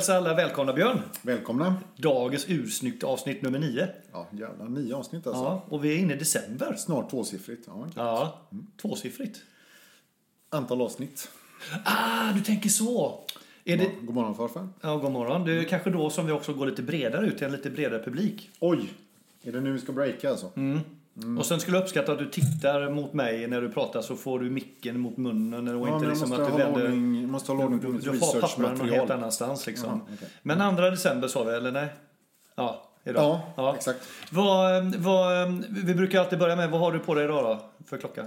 [0.00, 1.00] hälsa alla välkomna Björn.
[1.22, 1.76] Välkomna.
[1.96, 3.88] Dagens ursnyggt avsnitt nummer nio.
[4.12, 4.68] Ja, jävlar.
[4.68, 5.42] Nio avsnitt alltså.
[5.42, 6.74] Ja, och vi är inne i december.
[6.78, 7.64] Snart tvåsiffrigt.
[7.66, 7.86] Ja.
[7.96, 8.40] Ja,
[8.82, 9.40] tvåsiffrigt.
[10.50, 11.30] Antal avsnitt.
[11.84, 13.24] Ah, du tänker så.
[13.64, 13.90] Är det...
[14.02, 14.68] God morgon farfar.
[14.80, 15.44] Ja, god morgon.
[15.44, 18.02] Det är kanske då som vi också går lite bredare ut till en lite bredare
[18.02, 18.50] publik.
[18.60, 18.92] Oj!
[19.42, 20.50] Är det nu vi ska breaka alltså?
[20.56, 20.80] Mm.
[21.38, 24.40] Och sen skulle jag uppskatta att du tittar mot mig när du pratar så får
[24.40, 26.84] du micken mot munnen och Ja, inte liksom att du vänder...
[26.84, 29.10] ordning, måste hålla ordning på mitt du har helt researchmaterial.
[29.10, 29.88] annanstans liksom.
[29.88, 30.28] Jaha, okej.
[30.42, 31.88] Men 2 december sa vi, eller nej?
[32.54, 33.40] Ja, idag.
[33.56, 34.08] Ja, exakt.
[34.30, 37.84] Vad, vad, vi brukar alltid börja med, vad har du på dig idag då?
[37.86, 38.26] För klocka?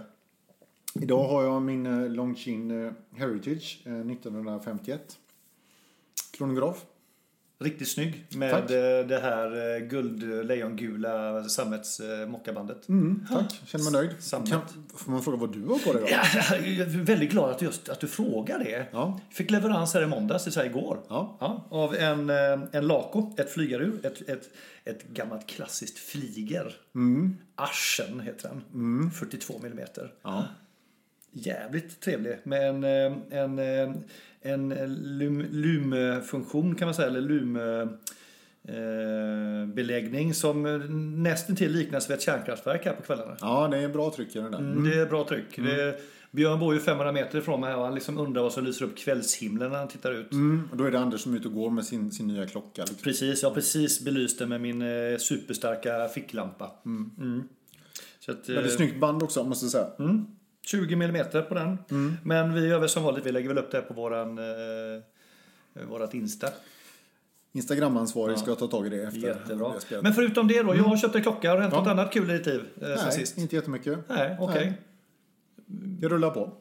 [1.01, 5.17] Idag har jag min eh, Longchin eh, Heritage eh, 1951.
[6.37, 6.85] Kronograf.
[7.63, 8.71] Riktigt snygg med Tack.
[8.71, 12.89] eh, det här eh, guld lejongula sammets eh, mockabandet.
[12.89, 14.15] Mm, tack, känner mig nöjd.
[14.19, 14.49] Sammet.
[14.49, 14.61] Kan,
[14.95, 16.07] får man fråga vad du har på dig då?
[16.09, 16.23] Ja,
[16.57, 18.85] jag är väldigt glad att, just, att du frågar det.
[18.91, 19.19] Ja.
[19.31, 20.99] Fick leverans här i måndags, det igår.
[21.09, 21.67] Ja.
[21.69, 24.49] av en, eh, en Laco, ett flygarur, ett, ett,
[24.85, 26.75] ett gammalt klassiskt flyger.
[27.55, 29.11] Arsen heter den.
[29.11, 30.11] 42 millimeter.
[30.23, 30.43] Ja.
[31.33, 33.95] Jävligt trevlig med en, eh, en, eh,
[34.41, 34.69] en
[35.17, 37.87] lum, lumfunktion kan man säga, eller lum eh,
[40.33, 40.63] som
[41.23, 43.37] nästan till liknas vid ett kärnkraftverk här på kvällarna.
[43.41, 44.59] ja, det är bra tryck i den där.
[44.59, 45.55] Mm, Det är bra tryck.
[45.55, 45.95] Det är,
[46.31, 48.97] Björn bor ju 500 meter ifrån mig och han liksom undrar vad som lyser upp
[48.97, 50.31] kvällshimlen när han tittar ut.
[50.31, 52.45] Mm, och då är det Anders som är ute och går med sin, sin nya
[52.47, 52.81] klocka.
[52.81, 52.97] Liksom.
[53.03, 56.71] Precis, jag har precis belyst det med min eh, superstarka ficklampa.
[56.85, 57.43] Mm.
[58.19, 59.87] Så att, eh, Väldigt snyggt band också, måste jag säga.
[60.65, 61.77] 20 millimeter på den.
[62.23, 65.83] Men vi gör väl som vanligt, vi lägger väl upp det här på våran, eh,
[65.89, 66.47] vårat Insta.
[67.51, 69.73] Instagramansvarig ska ta tag i det efter Jättebra.
[69.89, 70.01] det.
[70.01, 71.49] Men förutom det då, jag har köpt en klocka.
[71.49, 71.79] Har det hänt Ja.
[71.79, 73.37] något annat kul i ditt liv eh, sen Nej, sist?
[73.37, 73.99] inte jättemycket.
[74.09, 74.65] Nej, okej.
[74.65, 74.81] Nej.
[76.01, 76.53] Det rullar på.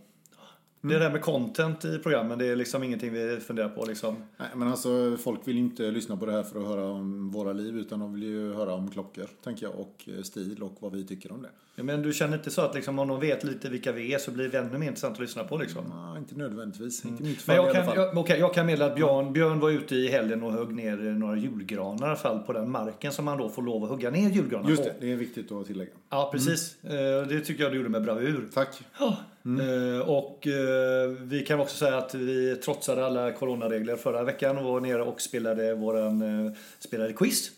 [0.84, 4.16] Det där med content i programmen, det är liksom ingenting vi funderar på liksom.
[4.36, 7.52] Nej, men alltså folk vill inte lyssna på det här för att höra om våra
[7.52, 10.92] liv utan de vill ju höra om klockor, tänker jag, och eh, stil och vad
[10.92, 11.48] vi tycker om det.
[11.76, 14.18] Ja, Men du känner inte så att liksom, om de vet lite vilka vi är
[14.18, 15.82] så blir det ännu mer intressant att lyssna på liksom?
[15.90, 18.04] Ja, inte nödvändigtvis, inte i mitt fall Men jag i alla kan, fall.
[18.04, 20.96] jag, okej, jag kan meddela att Björn, Björn var ute i helgen och högg ner
[20.96, 24.10] några julgranar i alla fall på den marken som man då får lov att hugga
[24.10, 24.88] ner julgranar Just på.
[24.88, 25.90] det, det är viktigt att tillägga.
[26.10, 26.84] Ja, precis.
[26.84, 26.90] Eh,
[27.28, 28.48] Det tycker jag du gjorde med bravur.
[28.54, 28.84] Tack.
[28.98, 29.16] Ja.
[29.44, 34.64] Eh, Och eh, vi kan också säga att vi trotsade alla coronaregler förra veckan och
[34.64, 37.50] var nere och spelade våran eh, spelade quiz.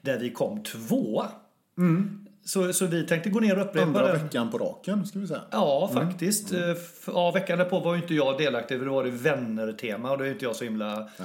[0.00, 1.28] Där vi kom tvåa.
[2.44, 4.22] Så, så vi tänkte gå ner och upprepa Andra den.
[4.24, 5.40] veckan på raken, ska vi säga.
[5.50, 6.52] Ja, faktiskt.
[6.52, 10.10] Eh, f- Ja, veckan därpå var ju inte jag delaktig, för då var det vänner-tema
[10.10, 11.24] och då är inte jag så himla eh,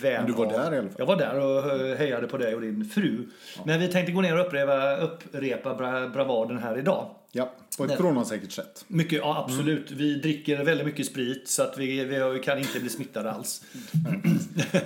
[0.00, 0.52] vän Men du var av.
[0.52, 0.94] där i alla fall.
[0.98, 3.28] Jag var där och eh, hejade på dig och din fru.
[3.64, 7.14] Men vi tänkte gå ner och upprepa, upprepa bra, bravaden här idag.
[7.32, 8.84] Ja, på ett coronasäkert sätt.
[8.88, 9.90] Mycket, ja absolut.
[9.90, 13.62] Vi dricker väldigt mycket sprit så att vi, vi kan inte bli smittade alls.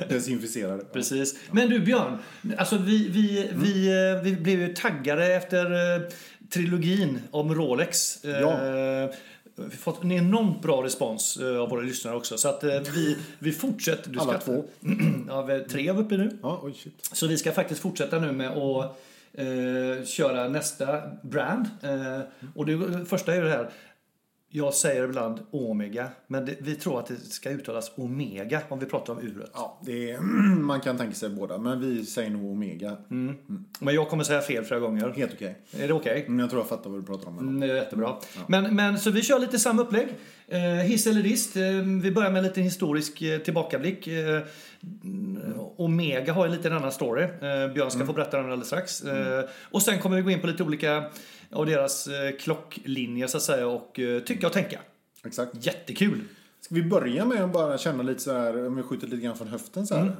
[0.08, 0.84] Desinficerade.
[0.92, 1.38] Precis.
[1.50, 2.18] Men du Björn,
[2.58, 5.64] alltså vi, vi, vi, eh, vi blev ju taggade efter
[5.96, 6.02] eh,
[6.52, 8.24] trilogin om Rolex.
[8.24, 8.50] Eh, Ja.
[8.50, 9.14] Har
[9.80, 12.38] fått en enormt bra respons eh, av våra lyssnare också.
[12.38, 14.10] Så att eh, vi, vi fortsätter.
[14.10, 14.64] Du Alla ska- två.
[15.28, 16.38] ja, vi är tre är uppe nu.
[16.42, 17.08] Ja, oj shit.
[17.12, 18.98] Så vi ska faktiskt fortsätta nu med att
[19.32, 21.68] eh, köra nästa brand.
[21.82, 22.20] Eh,
[22.54, 23.70] och det första är ju det här.
[24.56, 28.86] Jag säger ibland Omega, men det, vi tror att det ska uttalas Omega om vi
[28.86, 29.50] pratar om uret.
[29.54, 30.20] Ja, det är,
[30.60, 32.96] man kan tänka sig båda, men vi säger nog Omega.
[33.78, 35.08] Men jag kommer säga fel flera gånger.
[35.08, 35.58] Helt okej.
[35.72, 36.24] Är det okej?
[36.28, 37.38] Men jag tror jag fattar vad du pratar om.
[37.38, 38.16] Mm, det är jättebra.
[38.46, 40.08] Men, men så vi kör lite samma upplägg.
[40.48, 41.56] Eh, hiss eller dist.
[41.56, 41.62] Eh,
[42.02, 44.06] vi börjar med en liten historisk eh, tillbakablick.
[44.06, 47.22] Mm, Omega har en liten annan story.
[47.22, 49.04] Eh, Björn ska få berätta den alldeles strax.
[49.04, 51.04] Eh, och sen kommer vi gå in på lite olika
[51.50, 52.08] av deras
[52.40, 54.80] klocklinjer så att säga och tycka och tänka.
[55.26, 55.66] Exakt.
[55.66, 56.20] Jättekul!
[56.60, 59.36] Ska vi börja med att bara känna lite så här, om vi skjuter lite grann
[59.36, 60.16] från höften så här.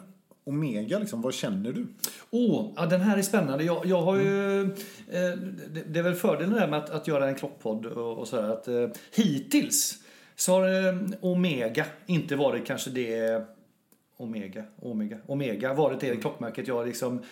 [0.46, 1.86] Omega, liksom, vad känner du?
[2.30, 3.64] Åh, ja, den här är spännande.
[3.64, 4.60] Jag, jag har ju...
[4.62, 4.68] Eh,
[5.70, 8.68] det, det är väl fördelen med att, att göra en klockpodd och, och sådär att
[8.68, 10.03] eh, hittills
[10.36, 13.42] så har eh, Omega inte varit kanske det...
[14.16, 17.22] Omega, Omega, Omega varit det klockmärket jag liksom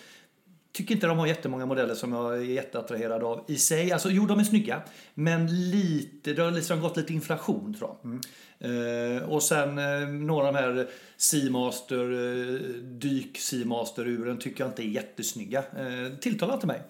[0.73, 3.91] tycker inte de har jättemånga modeller som jag är jätteattraherad av i sig.
[3.91, 4.81] Alltså jo, de är snygga.
[5.13, 8.13] Men lite, det har liksom gått lite inflation tror jag.
[8.59, 14.83] Eh, och sen eh, några av de här Seamaster, eh, dyk Seamaster-uren tycker jag inte
[14.83, 15.59] är jättesnygga.
[15.59, 16.81] Eh, tilltalar inte mig.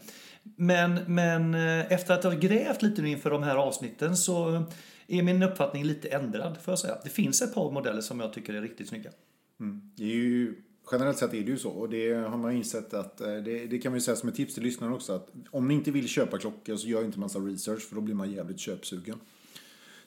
[0.55, 4.63] Men, men eh, efter att ha grävt lite inför de här avsnitten så
[5.07, 6.97] är min uppfattning lite ändrad får jag säga.
[7.03, 9.11] Det finns ett par modeller som jag tycker är riktigt snygga.
[9.59, 9.91] Mm.
[9.95, 10.55] Det är ju,
[10.91, 11.69] generellt sett är det ju så.
[11.69, 14.53] Och det har man insett att, eh, det, det kan vi säga som ett tips
[14.53, 15.13] till lyssnarna också.
[15.13, 18.15] Att om ni inte vill köpa klockor så gör inte massa research för då blir
[18.15, 19.19] man jävligt köpsugen.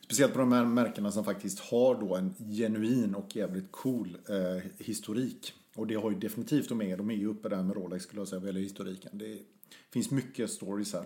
[0.01, 4.71] Speciellt på de här märkena som faktiskt har då en genuin och jävligt cool eh,
[4.79, 5.53] historik.
[5.75, 6.97] Och det har ju definitivt Omega.
[6.97, 9.19] De är ju uppe där med Rolex skulle jag säga vad gäller historiken.
[9.19, 9.39] Det
[9.91, 11.05] finns mycket stories här.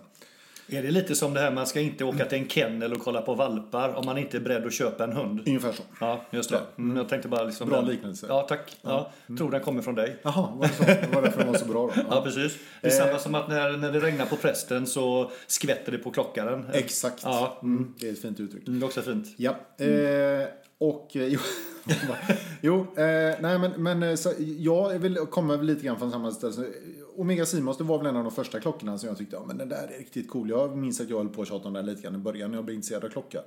[0.73, 3.21] Är det lite som det här man ska inte åka till en kennel och kolla
[3.21, 5.41] på valpar om man inte är beredd att köpa en hund?
[5.47, 5.83] Ungefär så.
[5.99, 6.59] Ja, just det.
[6.77, 7.69] Mm, jag tänkte bara liksom...
[7.69, 8.25] Bra den- liknelse.
[8.29, 8.77] Ja, tack.
[8.81, 10.15] Ja, Tror den kommer från dig.
[10.23, 10.83] Jaha, var det så?
[10.83, 12.01] Det var därför den var så bra då.
[12.09, 12.57] Ja, precis.
[12.81, 16.11] Det är samma som att när, när det regnar på prästen så skvätter det på
[16.11, 16.65] klockaren.
[16.73, 17.21] Exakt.
[17.23, 17.59] Ja.
[17.63, 18.67] Mm, det är ett fint uttryck.
[18.67, 19.27] Mm, Det är också fint.
[19.37, 20.47] Ja, eh,
[20.77, 21.39] och eh, jo,
[22.61, 23.03] jo eh,
[23.39, 26.67] nej men, men eh, så, jag vill komma lite grann från samma ställe.
[27.15, 29.57] Omega Simos, det var väl en av de första klockorna som jag tyckte, ja men
[29.57, 30.49] den där är riktigt cool.
[30.49, 32.57] Jag minns att jag höll på att tjata om den lite grann i början när
[32.57, 33.41] jag blev intresserad av klocka.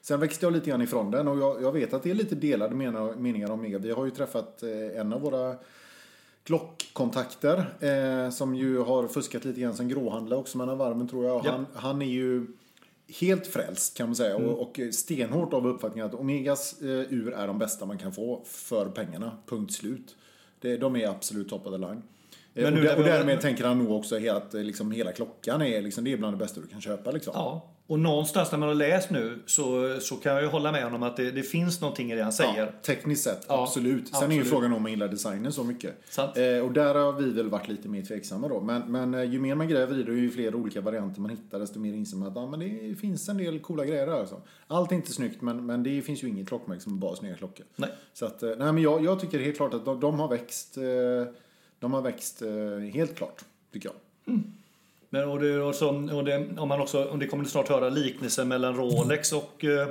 [0.00, 2.34] Sen växte jag lite grann ifrån den och jag, jag vet att det är lite
[2.34, 2.74] delade
[3.16, 3.78] meningar om Omega.
[3.78, 5.56] Vi har ju träffat eh, en av våra
[6.44, 11.46] klockkontakter eh, som ju har fuskat lite grann som gråhandlare också mellan varven tror jag.
[11.46, 11.50] Ja.
[11.50, 12.46] Han, han är ju
[13.20, 14.48] helt frälst kan man säga Mm.
[14.50, 18.42] och, och stenhårt av uppfattningen att Omegas eh, ur är de bästa man kan få
[18.44, 19.32] för pengarna.
[19.46, 20.16] Punkt slut.
[20.60, 22.02] Det, de är absolut top of the line.
[22.58, 25.82] Eh, Men nu och därmed tänker han nog också att eh, liksom, hela klockan är,
[25.82, 27.10] liksom, det är bland det bästa du kan köpa.
[27.10, 27.32] Liksom.
[27.36, 30.84] Ja, och någonstans när man har läst nu så, så kan jag ju hålla med
[30.84, 32.60] honom att det, det finns någonting i det han säger.
[32.60, 34.08] Ja, tekniskt sett, Ja, absolut.
[34.08, 34.48] Sen är ju absolut.
[34.48, 35.94] frågan om man gillar designen så mycket.
[36.18, 38.60] Eh, och där har vi väl varit lite mer tveksamma då.
[38.60, 41.30] Men, men eh, ju mer man gräver i det och ju fler olika varianter man
[41.30, 44.20] hittar desto mer inser man att ja, men det finns en del coola grejer där.
[44.20, 44.40] Alltså.
[44.66, 47.66] Allt är inte snyggt men, men det finns ju inget klockmärke som bara snygga klockor.
[47.76, 47.90] Nej.
[48.12, 50.76] Så att, nej men jag, jag tycker helt klart att de, de har växt.
[50.76, 50.82] Eh,
[51.80, 53.96] de har växt eh, helt klart, tycker jag.
[55.10, 57.68] Men, och det, och som, och det, om man också, och det kommer ni snart
[57.68, 59.88] höra liknelsen mellan Rolex och eh,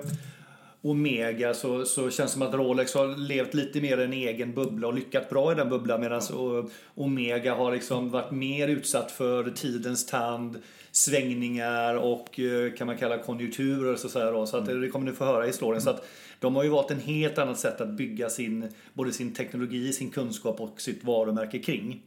[0.81, 4.53] Omega så, så känns det som att Rolex har levt lite mer i en egen
[4.53, 9.11] bubbla och lyckats bra i den bubblan medan o- Omega har liksom varit mer utsatt
[9.11, 10.61] för tidens tand,
[10.97, 14.45] svängningar och eh, kan man kalla konjunkturer så, så, här då.
[14.45, 15.81] så att det kommer ni få höra i historien.
[15.81, 16.05] Så att
[16.39, 20.11] de har ju valt en helt annat sätt att bygga sin, både sin teknologi, sin
[20.11, 22.03] kunskap och sitt varumärke kring.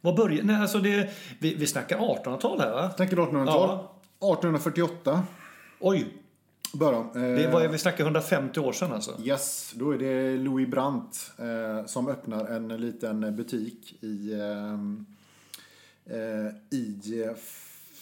[0.00, 2.88] Vad börjar, nej, alltså det, vi, vi snackar 1800-tal här va?
[2.88, 3.70] Tänker 1800-tal.
[3.70, 5.22] 1848
[5.80, 6.06] Oj.
[7.14, 9.20] Eh, det var, vi snackar 150 år sedan alltså.
[9.24, 15.06] Yes, då är det Louis Brandt eh, som öppnar en liten butik i, ehm,
[16.06, 17.36] eh, i eh,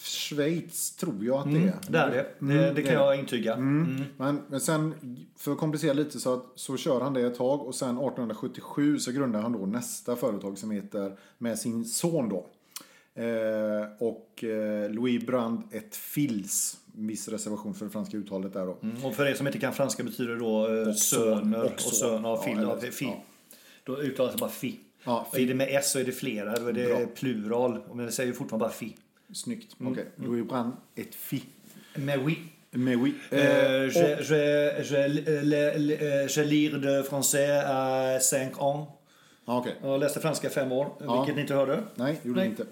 [0.03, 1.75] Schweiz, tror jag att det är.
[1.89, 2.09] Det är
[2.39, 2.53] det.
[2.53, 3.53] Det, det kan jag intyga.
[3.53, 4.03] Mm.
[4.17, 4.93] Men, men sen,
[5.37, 8.99] för att komplicera lite, så, att, så kör han det ett tag och sen 1877
[8.99, 12.45] så grundar han då nästa företag som heter med sin son då.
[13.21, 16.77] Eh, och eh, Louis Brandt ett Fils.
[16.93, 18.77] Viss reservation för det franska uttalet där då.
[18.83, 19.05] Mm.
[19.05, 21.79] Och för er som inte kan franska betyder det då eh, Och söner och och
[21.81, 22.25] son.
[22.25, 22.57] av Ja, fil.
[22.57, 23.05] eller- Ja, fi.
[23.05, 23.23] ja.
[23.83, 24.79] Då uttalas det bara fi.
[25.03, 27.05] Ja, Och är det med S så är det flera, då är det Bra.
[27.15, 27.79] plural.
[27.93, 28.95] Men det säger fortfarande bara fi.
[29.33, 29.75] Snyggt.
[29.79, 29.91] Mm.
[29.91, 31.43] Okej, Louis Brandt ett Fi.
[31.95, 32.37] Mais oui.
[32.71, 33.13] Mais oui.
[33.31, 35.07] Euh, Eh, je, och- je, je,
[35.43, 35.93] le, le,
[36.23, 38.87] eh, je lir de français à 5 ans.
[39.45, 39.75] Ja, okej.
[39.83, 41.17] Jag läste franska fem år, Ja.
[41.19, 41.83] vilket ni inte hörde.
[41.95, 42.49] Nej, gjorde Nej.
[42.49, 42.65] inte.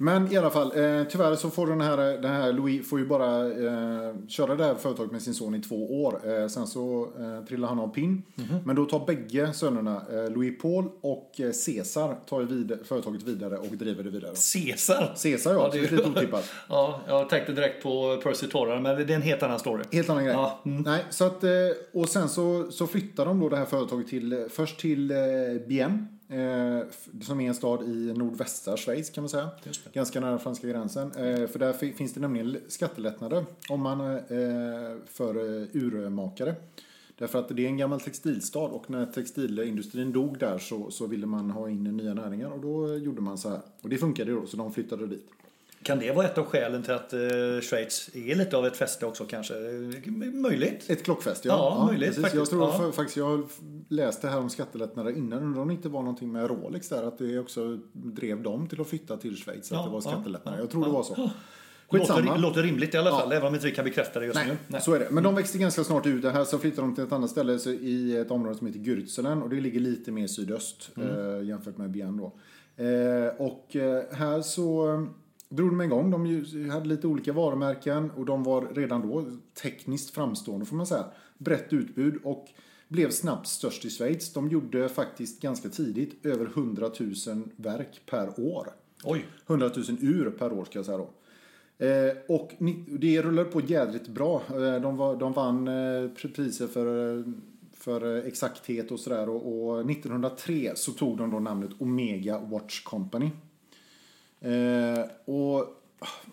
[0.00, 3.06] Men i alla fall, eh, tyvärr så får den här, den här Louis får ju
[3.06, 6.20] bara eh, köra det här företaget med sin son i två år.
[6.24, 8.22] Eh, sen så eh, trillar han av pinn.
[8.34, 8.58] Mhm.
[8.64, 13.56] Men då tar bägge sönerna, eh, Louis Paul och eh, Cesar, tar vid, företaget vidare
[13.56, 14.32] och driver det vidare.
[14.52, 15.12] Caesar.
[15.16, 16.50] Cesar ja, Ja, det är lite otippat.
[16.68, 19.84] Ja, jag tänkte direkt på Percy Torrar, men det är en helt annan story.
[19.92, 20.34] Helt annan grej.
[20.34, 20.82] Ja, mm.
[20.82, 21.50] Nej, så att, eh,
[21.92, 25.16] och sen så, så flyttar de då det här företaget till, först till eh,
[25.68, 26.06] Bienne.
[26.30, 26.80] Eh,
[27.22, 29.50] som är en stad i nordvästra Schweiz kan man säga.
[29.92, 31.12] Ganska nära franska gränsen.
[31.12, 36.54] Eh, för där fi- finns det nämligen skattelättnader om man, eh, för eh, urmakare.
[37.18, 41.26] Därför att det är en gammal textilstad och när textilindustrin dog där så, så ville
[41.26, 43.60] man ha in nya näringar och då gjorde man så här.
[43.82, 45.26] Och det funkade då så de flyttade dit.
[45.82, 47.18] Kan det vara ett av skälen till att eh,
[47.62, 49.54] Schweiz är lite av ett fäste också kanske?
[50.34, 50.90] Möjligt.
[50.90, 51.76] Ett klockfest, ja.
[51.80, 52.22] Ja, möjligt precis.
[52.22, 52.52] faktiskt.
[52.52, 52.92] Jag tror Ja.
[52.92, 53.44] faktiskt, jag har
[53.88, 55.42] läst det här om skattelättnader innan.
[55.42, 58.80] Undrar om det inte var någonting med Rolex där, att det också drev dem till
[58.80, 60.58] att flytta till Schweiz, Ja, att det var ja, skattelättnader.
[60.58, 60.92] ja, jag tror det ja.
[60.94, 61.30] var så.
[61.90, 62.36] Låter, Skitsamma.
[62.36, 63.18] låter rimligt i alla Ja.
[63.18, 64.80] fall, även om vi inte kan bekräfta det just Nej, nu.
[64.80, 65.08] så är det.
[65.10, 66.22] Men de växte ganska snart ut.
[66.22, 68.80] Det här så flyttade de till ett annat ställe så i ett område som heter
[68.80, 71.08] Gürzelen och det ligger lite mer sydöst Mm.
[71.40, 72.32] eh, jämfört med Bienne då.
[72.84, 75.06] Eh, och eh, här så
[75.48, 76.10] drog de igång.
[76.10, 79.24] De hade lite olika varumärken och de var redan då
[79.62, 81.04] tekniskt framstående får man säga.
[81.38, 82.48] Brett utbud och
[82.88, 84.32] blev snabbt störst i Schweiz.
[84.32, 87.14] De gjorde faktiskt ganska tidigt över 100 000
[87.56, 88.68] verk per år.
[89.04, 89.26] Oj.
[89.46, 91.10] 100 000 ur per år ska jag säga då.
[91.84, 92.52] Eh, och
[92.98, 94.42] det rullade på jädrigt bra.
[94.50, 97.24] Eh, de, var, de vann eh, priser för, eh,
[97.72, 99.28] för eh, exakthet och sådär.
[99.28, 103.30] Och, och 1903 så tog de då namnet Omega Watch Company.
[104.40, 105.04] Eh,
[105.34, 105.66] och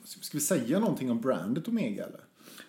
[0.04, 2.20] ska vi säga någonting om brandet Omega eller?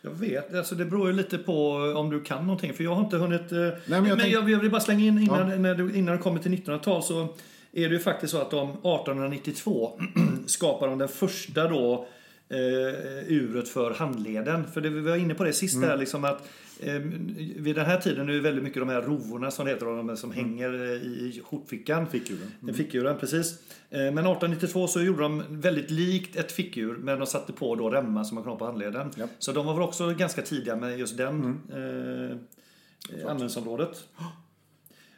[0.03, 2.75] Jag vet, alltså det beror ju lite på om du kan någonting.
[2.75, 3.51] För jag har inte hunnit...
[3.51, 6.23] Nej, men jag men tänk- jag, vill bara slänga in innan, när du, innan du
[6.23, 7.29] kommer till 1900-tal så
[7.73, 10.01] är det ju faktiskt så att de 1892
[10.47, 12.07] skapar de den första då
[12.49, 14.67] eh, uret för handleden.
[14.75, 15.89] För det, vi var inne på det sist Mm.
[15.89, 16.49] där liksom att
[16.81, 16.95] eh,
[17.57, 20.17] vid den här tiden är det väldigt mycket de här rovorna som det heter, de
[20.17, 20.45] som Mm.
[20.45, 22.07] hänger eh, i skjortfickan.
[22.07, 22.53] Fickuren.
[22.63, 22.75] Mm.
[22.75, 23.53] Fickuren, precis.
[23.91, 27.91] Eh, Men 1892 så gjorde de väldigt likt ett fickur, men de satte på då
[27.91, 29.11] remmar som man kan ha på handleden.
[29.17, 29.27] Ja.
[29.39, 32.37] Så de var väl också ganska tidiga med just den eh,
[33.23, 34.05] användningsområdet.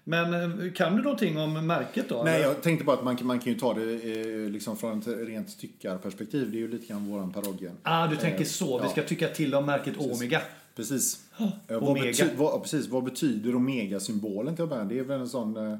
[0.09, 0.35] Men
[0.67, 2.23] eh, kan du någonting om märket då?
[2.25, 2.45] Nej, eller?
[2.47, 5.07] jag tänkte bara att man, kan- man kan ju ta det eh, liksom från ett
[5.07, 6.51] rent tyckarperspektiv.
[6.51, 7.71] Det är ju lite grann våran parodie.
[7.83, 8.79] Ah, du tänker så.
[8.79, 8.91] Vi ja.
[8.91, 10.43] ska tycka till om märket Omega.
[10.77, 11.21] Precis.
[11.39, 12.07] Eh, vad, Omega.
[12.11, 12.87] bety- vad, precis.
[12.89, 14.85] Vad betyder Omega-symbolen till att börja?
[14.85, 15.57] Det är väl en sån...
[15.57, 15.73] Eh,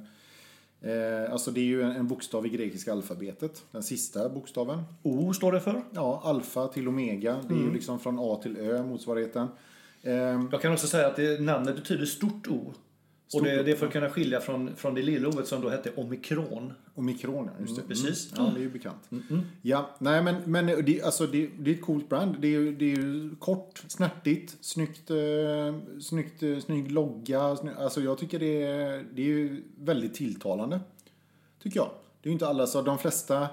[0.91, 3.63] eh, alltså det är ju en, en bokstav i grekiska alfabetet.
[3.73, 4.83] Den sista bokstaven.
[5.03, 5.83] O står det för.
[5.95, 7.37] Ja, alfa till omega.
[7.49, 9.49] Det är ju liksom från A till Ö, motsvarigheten.
[10.03, 10.13] Eh,
[10.53, 12.73] Jag kan också säga att det, namnet betyder stort O.
[13.35, 15.69] Och det, det är för att kunna skilja från, från det lilla oet som då
[15.69, 16.73] hette omikron.
[16.95, 17.83] Omikron, ja, just det.
[17.83, 18.33] Precis.
[18.33, 18.45] Mm.
[18.45, 19.11] Ja, det är ju bekant.
[19.63, 22.37] Ja, nej men, men det, alltså, det, det är ett coolt brand.
[22.41, 25.19] Det är, det är kort, snärtigt, snyggt, eh,
[26.01, 27.57] snyggt, eh, snygg logga.
[27.57, 30.81] Snygg, alltså jag tycker det är, det är väldigt tilltalande.
[31.63, 31.91] Tycker jag.
[32.23, 33.49] Det är ju inte alla, så de flesta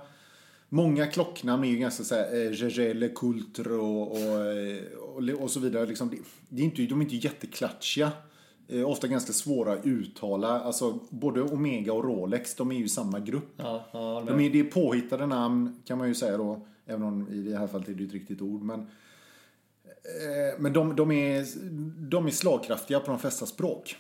[0.70, 4.84] Många klocknamn är ju ganska såhär, eh, Gegele, Kultro och, och, eh,
[5.36, 5.86] och, och så vidare.
[5.86, 6.18] Liksom, det,
[6.50, 8.12] det är inte, de är inte jätteklatschiga.
[8.68, 10.60] Eh, ofta ganska svåra att uttala.
[10.60, 13.54] Alltså, både Omega och Rolex, de är ju samma grupp.
[13.58, 16.68] Ja, ja, De är, det är påhittade namn kan man ju säga då.
[16.86, 18.62] Även om i det här fallet är det ett riktigt ord.
[18.62, 21.46] Men, eh, men de, de, är,
[22.10, 23.96] de är slagkraftiga på de flesta språk.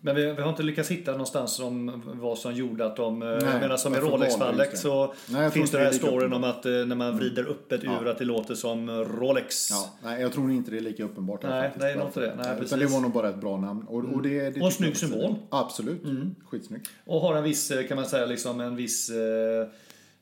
[0.00, 3.18] Men vi, vi har inte lyckats hitta någonstans om vad som gjorde att de...
[3.18, 4.76] Nej, Nej, medan som i Rolex-fallet det?
[4.76, 7.72] så Nej, finns det den här det storyn om att eh, när man vrider upp
[7.72, 9.70] ett ur att det låter som Rolex.
[9.70, 11.42] Ja, nej, jag tror inte det är lika uppenbart.
[11.42, 11.96] här Nej, faktiskt.
[11.96, 12.26] nej, inte det.
[12.26, 12.72] Nej, Utan precis.
[12.72, 12.86] Mm.
[12.86, 13.82] det var nog bara ett bra namn.
[13.88, 15.34] Och, och, det, det Och en snygg symbol.
[15.50, 16.02] Absolut.
[16.44, 16.90] Skitsnyggt.
[17.04, 19.68] Och har en viss, eh, kan man säga, liksom en viss eh,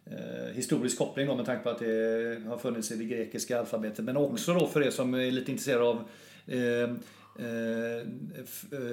[0.06, 4.04] eh, historisk koppling då, med tanke på att det har funnits i det grekiska alfabetet.
[4.04, 5.96] Men också då för er som är lite intresserade av
[6.46, 6.90] eh, eh, eh,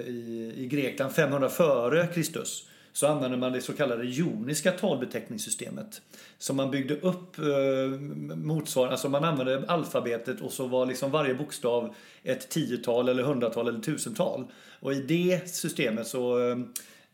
[0.08, 6.02] i, i Grekland 500 före Kristus så använde man det så kallade joniska talbeteckningssystemet.
[6.38, 8.00] Så man byggde upp eh,
[8.36, 13.68] motsvarande, alltså man använde alfabetet och så var liksom varje bokstav ett tiotal eller hundratal
[13.68, 14.46] eller tusental.
[14.80, 16.50] Och i det systemet så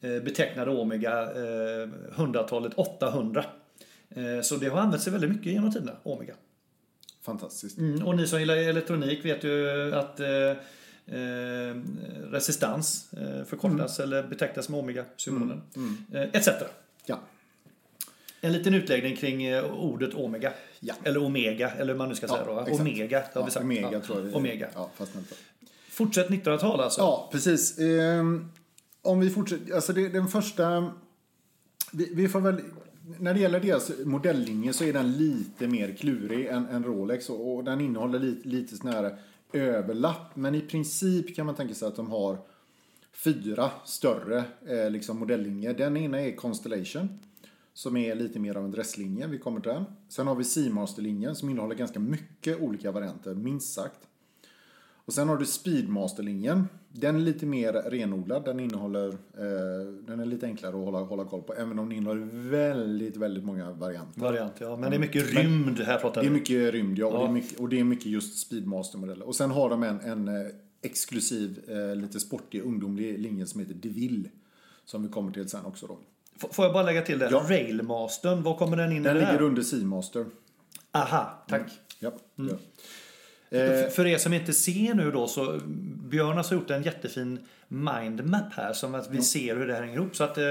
[0.01, 3.45] eh, betecknade Omega eh, hundratalet 800.
[4.09, 6.33] Eh, så det har använts sig väldigt mycket genom tiderna, Omega.
[7.21, 7.77] Fantastiskt.
[7.77, 10.19] Mm, och ni som gillar elektronik vet ju att
[11.12, 11.75] eh,
[12.32, 15.62] resistans eh, förkortas eller betecknas med Omega-symbolen.
[16.13, 16.50] Eh, etc.
[17.06, 17.20] Ja.
[18.42, 20.54] En liten utläggning kring eh, ordet Omega.
[20.80, 20.94] Ja.
[21.04, 22.60] Eller Omega, eller hur man nu ska säga då.
[22.60, 22.80] exakt.
[22.80, 23.63] Omega, har vi sagt.
[23.63, 24.00] Omega ja.
[24.00, 24.68] tror jag vi Omega.
[24.74, 25.36] Ja, fast inte.
[25.89, 27.01] Fortsätt 1900-tal alltså.
[27.01, 27.80] Ja, precis.
[27.80, 28.51] Ehm,
[29.01, 29.75] om vi fortsätter.
[29.75, 30.92] Alltså det, den första...
[31.92, 32.62] Vi, vi får väl...
[33.20, 37.56] När det gäller deras modelllinje så är den lite mer klurig än, än Rolex och,
[37.56, 39.18] och den innehåller lite, lite sån här
[39.53, 40.36] överlapp.
[40.36, 42.38] Men i princip kan man tänka sig att de har
[43.24, 45.74] fyra större eh, liksom modelllinjer.
[45.74, 47.20] Den ena är Constellation
[47.74, 49.27] som är lite mer av en dresslinje.
[49.27, 49.86] Vi kommer till den.
[50.10, 54.09] Sen har vi Seamaster-linjen som innehåller ganska mycket olika varianter, minst sagt.
[55.10, 56.68] Och sen har du Speedmaster-linjen.
[56.92, 58.46] Den är lite mer renodlad.
[58.46, 61.54] Den innehåller, eh, den är lite enklare att hålla, hålla koll på.
[61.54, 64.22] Även om den innehåller väldigt, väldigt många varianter.
[64.22, 64.75] Variant, ja.
[64.75, 66.36] Men det är mycket rymd här pratar Det är vi.
[66.36, 67.06] mycket rymd, ja.
[67.08, 67.20] Och, Ja.
[67.20, 69.25] Det, är mycket, och det är mycket just Speedmaster-modeller.
[69.28, 70.48] Och sen har de en, en eh,
[70.82, 74.30] exklusiv, eh, lite sportig, ungdomlig linje som heter DeVille.
[74.86, 75.98] Som vi kommer till sen också då.
[76.36, 77.30] F- Får jag bara lägga till det?
[77.32, 77.46] Ja.
[77.50, 80.25] Railmastern, var kommer den in Den ligger under Seamaster.
[80.92, 81.72] Aha, tack.
[82.00, 82.51] Ja, Mm.
[82.51, 82.58] ja.
[83.50, 85.60] För- För er som inte ser nu då så
[86.10, 89.82] Björn har så gjort en jättefin mindmap här som att vi ser hur det här
[89.82, 90.15] hänger ihop.
[90.15, 90.44] Så att eh,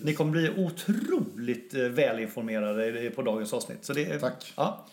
[0.00, 3.84] ni kommer bli otroligt eh, välinformerade på dagens avsnitt.
[3.84, 4.52] Så det, Tack.
[4.56, 4.86] Ja,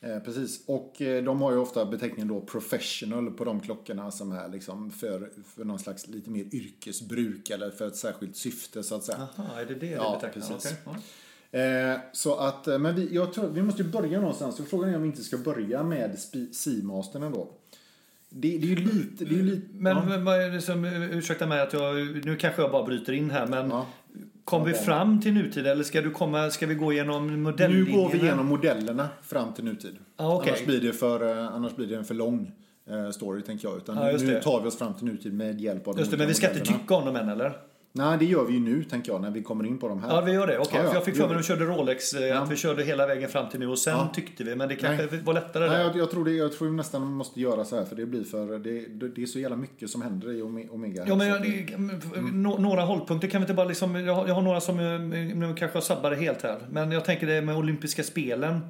[0.00, 0.60] Eh, precis.
[0.66, 4.90] Och eh, de har ju ofta beteckningen då professional på de klockorna som är liksom
[4.90, 9.28] för, för någon slags lite mer yrkesbruk eller för ett särskilt syfte så att säga.
[9.38, 10.54] Aha, är det det Ja, det betecknar?
[10.56, 10.72] precis.
[10.72, 10.96] Okej, ja.
[11.50, 14.56] Eh, så att, eh, men vi, jag tror, vi måste ju börja någonstans.
[14.56, 16.18] Så frågan är om vi inte ska börja med
[16.52, 17.48] Seamastern ändå.
[18.28, 19.24] Det, det är ju lite...
[19.24, 20.04] Det är lite Men ja.
[20.08, 23.30] men vad är det som, ursäkta mig att jag, nu kanske jag bara bryter in
[23.30, 23.86] här men Ja.
[24.44, 27.96] kom vi fram till nutid eller ska du komma, ska vi gå igenom Nu modelllinjerna?
[28.02, 29.96] går vi igenom modellerna fram till nutid.
[30.16, 30.50] Ja, okej.
[30.52, 32.52] annars, blir det för, eh, annars blir det en för lång
[33.12, 33.76] story, tänker jag.
[33.76, 36.16] Utan just nu tar vi oss fram till nutid med hjälp av de Just det,
[36.16, 36.78] men vi ska inte modellerna.
[36.82, 37.52] tycka om dem än eller?
[37.96, 40.08] Nej, det gör vi ju nu, tänker jag, när vi kommer in på de här.
[40.14, 40.58] Ja, vi gör det.
[40.58, 42.56] Okej, Ja, ja, för jag fick för mig att vi körde Rolex, eh, att vi
[42.56, 44.10] körde hela vägen fram till nu och sen Ja.
[44.14, 45.22] tyckte vi, men det kanske Nej.
[45.24, 47.84] var lättare Nej, jag, jag, tror det, jag tror vi nästan måste göra så här,
[47.84, 48.58] för det blir för...
[48.58, 51.04] Det, det, är så jävla mycket som händer i Ome- Omega.
[51.08, 51.66] Ja, men jag, det,
[52.32, 55.00] nå- några hållpunkter kan vi inte bara liksom, jag har, jag har några som eh,
[55.36, 56.58] nu kanske jag sabbar helt här.
[56.70, 58.60] Men jag tänker det med olympiska spelen.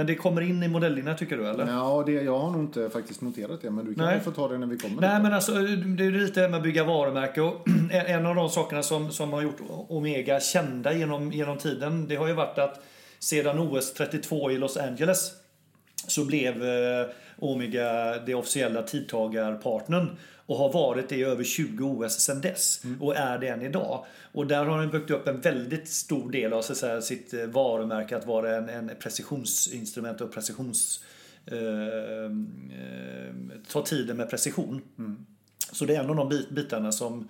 [0.00, 1.66] Men det kommer in i modellerna tycker du eller?
[1.66, 4.20] Ja, det, jag har nog inte faktiskt noterat det, men du kan Nej.
[4.20, 6.62] få ta det när vi kommer Nej men alltså det är lite det med att
[6.62, 9.56] bygga varumärke och en en av de sakerna som, som har gjort
[9.88, 12.82] Omega kända genom, genom tiden det har ju varit att
[13.18, 15.32] sedan OS 32 i Los Angeles
[16.06, 17.06] så blev eh,
[17.38, 20.16] Omega det officiella tidtagarpartnern
[20.46, 24.04] och har varit det i över 20 OS sedan dess och är det än idag.
[24.32, 27.46] Och där har den byggt upp en väldigt stor del av så säga, sitt eh,
[27.46, 31.04] varumärke att vara en, en precisionsinstrument och precisions
[31.46, 31.58] eh,
[32.24, 33.34] eh,
[33.72, 34.82] ta tiden med precision.
[35.72, 37.28] Så det är en av de bit- bitarna som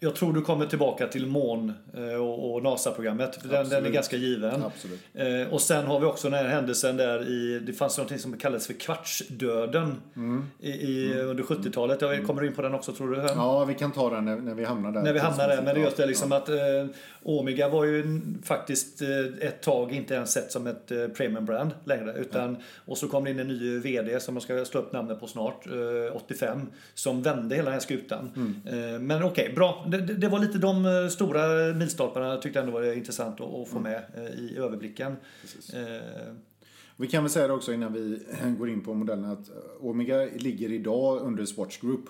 [0.00, 3.42] jag tror du kommer tillbaka till mån eh, och, NASA-programmet.
[3.42, 4.62] för Den, den är ganska given.
[4.62, 5.00] Absolut.
[5.14, 8.38] Eh, och sen har vi också den här händelsen där i, det fanns något som
[8.38, 9.94] kallades för kvartsdöden
[10.60, 12.00] i, i, under 70-talet.
[12.00, 13.16] Jag kommer in på den också tror du?
[13.16, 15.02] Ja, vi kan ta den när, när vi hamnar där.
[15.02, 16.08] När vi hamnar där, men det är just det Ja.
[16.08, 16.56] liksom att eh,
[17.22, 19.08] Omega var ju faktiskt eh,
[19.48, 22.12] ett tag inte ens sett som ett eh, premium brand längre.
[22.12, 25.20] Utan, Och så kom det in en ny VD som jag ska slå upp namnet
[25.20, 26.60] på snart, eh, 85,
[26.94, 28.30] som vände hela den här skutan.
[28.36, 28.94] Mm.
[28.94, 29.86] Eh, men okej, bra.
[29.88, 33.68] Det, det var lite de eh, stora milstolparna jag tyckte ändå var intressant att, att
[33.68, 35.16] få med eh, i överblicken.
[35.74, 36.34] Eh,
[36.96, 38.18] Vi kan väl säga det också innan vi
[38.58, 39.50] går in på modellerna att
[39.80, 42.04] Omega ligger idag under Swatch Group.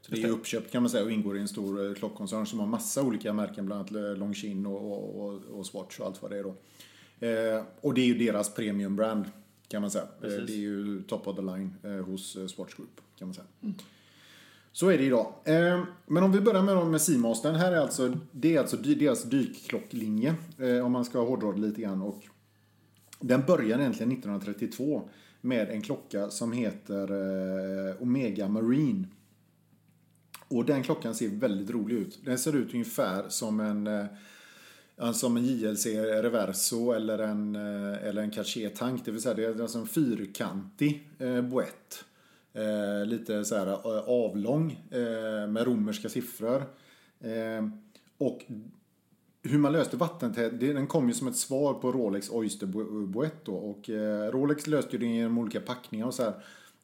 [0.00, 2.66] Så det är uppköpt kan man säga och ingår i en stor klockkoncern som har
[2.66, 6.42] massa olika märken, bland annat Longines och, och, och, Swatch och allt vad det är
[6.42, 6.54] då.
[7.26, 9.24] Eh, och det är ju deras premium brand
[9.68, 10.04] kan man säga.
[10.22, 13.46] Eh, det är ju top of the line eh, hos Swatch Group kan man säga.
[14.74, 15.32] Så är det idag.
[15.44, 17.54] Ehm, men om vi börjar med, med Seamastern.
[17.54, 20.34] Här är alltså, det är alltså deras dykklocklinje.
[20.58, 22.02] Eh, om man ska hårdra det lite grann.
[22.02, 22.22] Och
[23.20, 25.08] den började egentligen 1932
[25.40, 29.08] med en klocka som heter eh, Omega Marine.
[30.48, 32.20] Och den klockan ser väldigt rolig ut.
[32.24, 34.04] Den ser ut ungefär som en, eh,
[34.98, 35.86] alltså som en JLC
[36.22, 39.04] Reverso eller en, eller en Cartier Tank.
[39.04, 41.08] Det vill säga det är alltså en fyrkantig
[41.50, 42.04] boett.
[42.54, 46.62] Eh, lite så här eh, avlång eh, med romerska siffror.
[47.20, 47.68] Eh,
[48.18, 48.44] och
[49.42, 52.66] hur man löste vattentät, den kom ju som ett svar på Rolex Oyster
[53.06, 53.54] Boett då.
[53.54, 56.34] Och eh, Rolex löste ju det genom olika packningar och så här.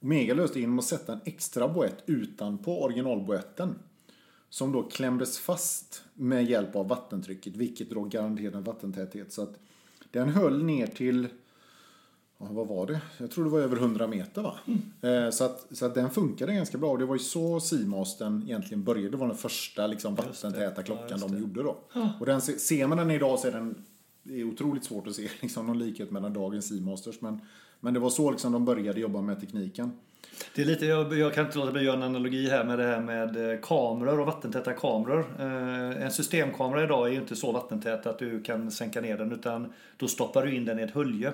[0.02, 3.74] Omega löste det genom att sätta en extra boett utanpå originalboetten.
[4.48, 9.32] Som då klämdes fast med hjälp av vattentrycket, vilket då garanterade vattentäthet.
[9.32, 9.58] Så att
[10.10, 11.28] den höll ner till,
[12.48, 13.00] vad var det?
[13.18, 14.54] Jag tror det var över 100 meter va?
[15.02, 16.90] Eh, så, att, så att den funkade ganska bra.
[16.90, 19.08] Och det var ju så Seamastern egentligen började.
[19.10, 21.78] Det var den första liksom, vattentäta klockan de gjorde då.
[22.20, 23.84] Och den, se- ser man den idag så är den
[24.22, 27.20] det är otroligt svårt att se liksom, någon likhet mellan dagens Seamasters.
[27.20, 27.40] Men,
[27.80, 29.92] men det var så liksom, de började jobba med tekniken.
[30.54, 32.78] Det är lite, jag, jag kan inte låta bli att göra en analogi här med
[32.78, 35.26] det här med eh, kameror och vattentäta kameror.
[35.38, 39.32] Eh, en systemkamera idag är ju inte så vattentät att du kan sänka ner den
[39.32, 41.32] utan då stoppar du in den i ett hölje.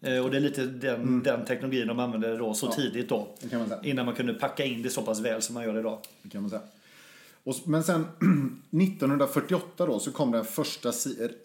[0.00, 3.28] Eh, och det är lite den, den teknologin de använde då så tidigt då.
[3.52, 3.72] Man.
[3.82, 5.98] Innan man kunde packa in det så pass väl som man gör idag.
[6.22, 6.62] Det kan man säga.
[7.44, 8.00] Och, men sen
[8.70, 10.92] 1948 då så kom den första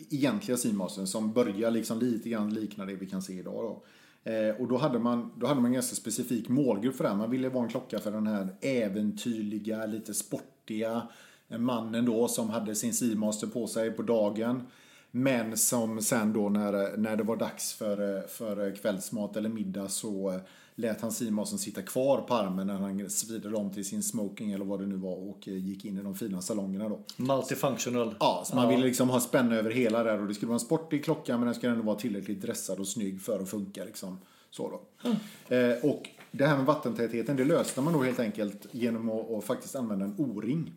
[0.10, 3.54] egentliga Seamastern som börjar liksom lite grann likna det vi kan se idag.
[3.54, 3.82] Då.
[4.28, 7.18] Eh, och då hade, man, då hade man en ganska specifik målgrupp för det här.
[7.18, 11.08] Man ville vara en klocka för den här äventyrliga, lite sportiga
[11.50, 14.68] eh, mannen då som hade sin Seamaster på sig på dagen.
[15.12, 19.90] Men som sen då när, när det var dags för, eh, för kvällsmat eller middag
[19.90, 20.42] så eh,
[20.80, 24.66] lät han Seamastern sitta kvar på armen när han svidade om till sin smoking eller
[24.66, 27.00] vad det nu var och eh, gick in i de fina salongerna då.
[27.18, 28.16] Multifunctional.
[28.20, 30.60] Ja, så man ville liksom ha spänne över hela där och det skulle vara en
[30.60, 34.20] sportig klocka men den skulle ändå vara tillräckligt dressad och snygg för att funka liksom.
[34.50, 35.10] Så då.
[35.56, 39.44] Eh, och det här med vattentätheten det löste man då helt enkelt genom att, att
[39.44, 40.72] faktiskt använda en O-ring.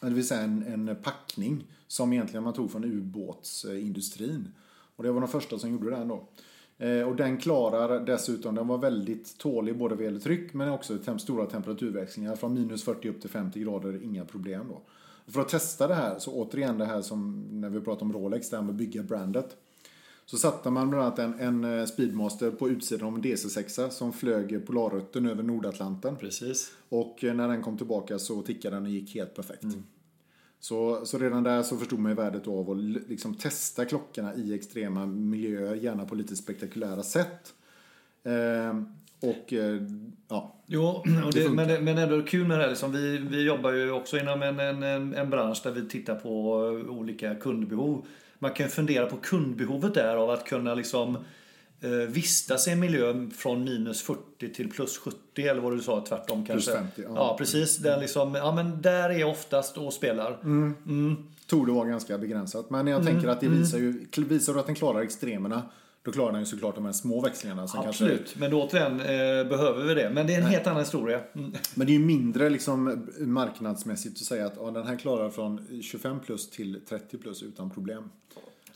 [0.00, 4.52] Det vill säga en, en packning som egentligen man tog från ubåtsindustrin.
[4.96, 6.28] Och det var de första som gjorde den då.
[6.78, 10.98] Eh, och den klarar dessutom, den var väldigt tålig både vad gäller tryck men också
[10.98, 12.36] tem stora temperaturväxlingar.
[12.36, 14.80] Från minus 40 upp till 50 grader, inga problem då.
[15.32, 18.50] För att testa det här, så återigen det här som när vi pratar om Rolex,
[18.50, 19.56] det här med att bygga brandet.
[20.26, 24.12] Så satte man bland annat en, en eh, Speedmaster på utsidan av en DC6 som
[24.12, 26.16] flög polarrutten över Nordatlanten.
[26.16, 26.72] Precis.
[26.88, 29.64] Och eh, när den kom tillbaka så tickade den och gick helt perfekt.
[30.68, 32.76] Så, så redan där så förstod man ju värdet av att
[33.08, 37.54] liksom testa klockorna i extrema miljöer, gärna på lite spektakulära sätt.
[38.24, 38.76] Eh,
[39.28, 39.52] Och
[40.28, 40.82] ja, Jo,
[41.26, 42.70] och det, men, det- men ändå kul med det här.
[42.70, 46.52] Liksom, vi, vi jobbar ju också inom en, en, en, bransch där vi tittar på
[46.88, 48.06] olika kundbehov.
[48.38, 51.18] Man kan fundera på kundbehovet där av att kunna liksom
[52.08, 56.46] vistas i en miljö från minus 40 till plus 70 eller vad du sa, tvärtom
[56.46, 56.72] kanske.
[56.72, 57.08] 50, ja.
[57.14, 57.36] ja.
[57.38, 57.76] precis.
[57.76, 60.38] Där, liksom, ja, men där är oftast och spelar.
[61.46, 62.70] tog det vara ganska begränsat.
[62.70, 65.62] Men jag tänker att det visar ju, visar du att den klarar extremerna,
[66.06, 67.66] då klarar den ju såklart de här små växlingarna.
[67.66, 70.10] Som kanske, Absolut, men då återigen eh, behöver vi det.
[70.10, 71.20] Men det är en helt annan historia.
[71.34, 71.52] Mm.
[71.74, 75.82] men det är ju mindre liksom marknadsmässigt att säga att ja, den här klarar från
[75.82, 78.10] 25 plus till 30 plus utan problem.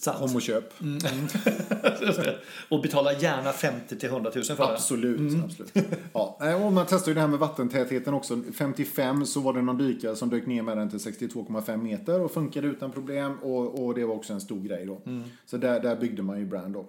[0.01, 0.19] Sant.
[0.19, 0.75] Kom och köp.
[2.69, 4.65] och betala gärna 50 till 100 000 för det.
[4.65, 5.45] Absolut.
[5.45, 5.75] absolut.
[6.13, 8.43] Ja, och man testar ju det här med vattentätheten också.
[8.55, 12.31] 55 så var det någon dykare som dök ner med den till 62,5 meter och
[12.31, 13.39] funkade utan problem.
[13.39, 15.01] Och, och det var också en stor grej då.
[15.47, 16.87] Så där, där byggde man ju brand då.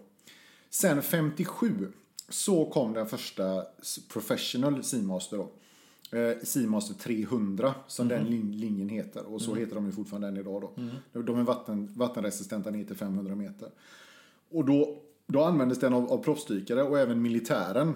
[0.69, 1.91] Sen 57
[2.29, 3.63] så kom den första
[4.13, 5.51] Professional Seamaster då.
[6.11, 9.33] Eh, Seamaster 300 som den lin- linjen heter.
[9.33, 10.71] Och så heter de ju fortfarande än idag då.
[11.13, 13.69] De- De är vatten, vattenresistenta ner till 500 meter.
[14.49, 17.93] Och då, då användes den av, av proffsdykare och även militären.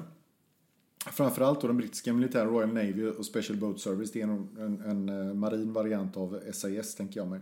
[1.11, 4.11] Framförallt då den brittiska militären, Royal Navy och Special Boat Service.
[4.11, 7.39] Det är en, en, en eh, marin variant av SAS tänker jag mig.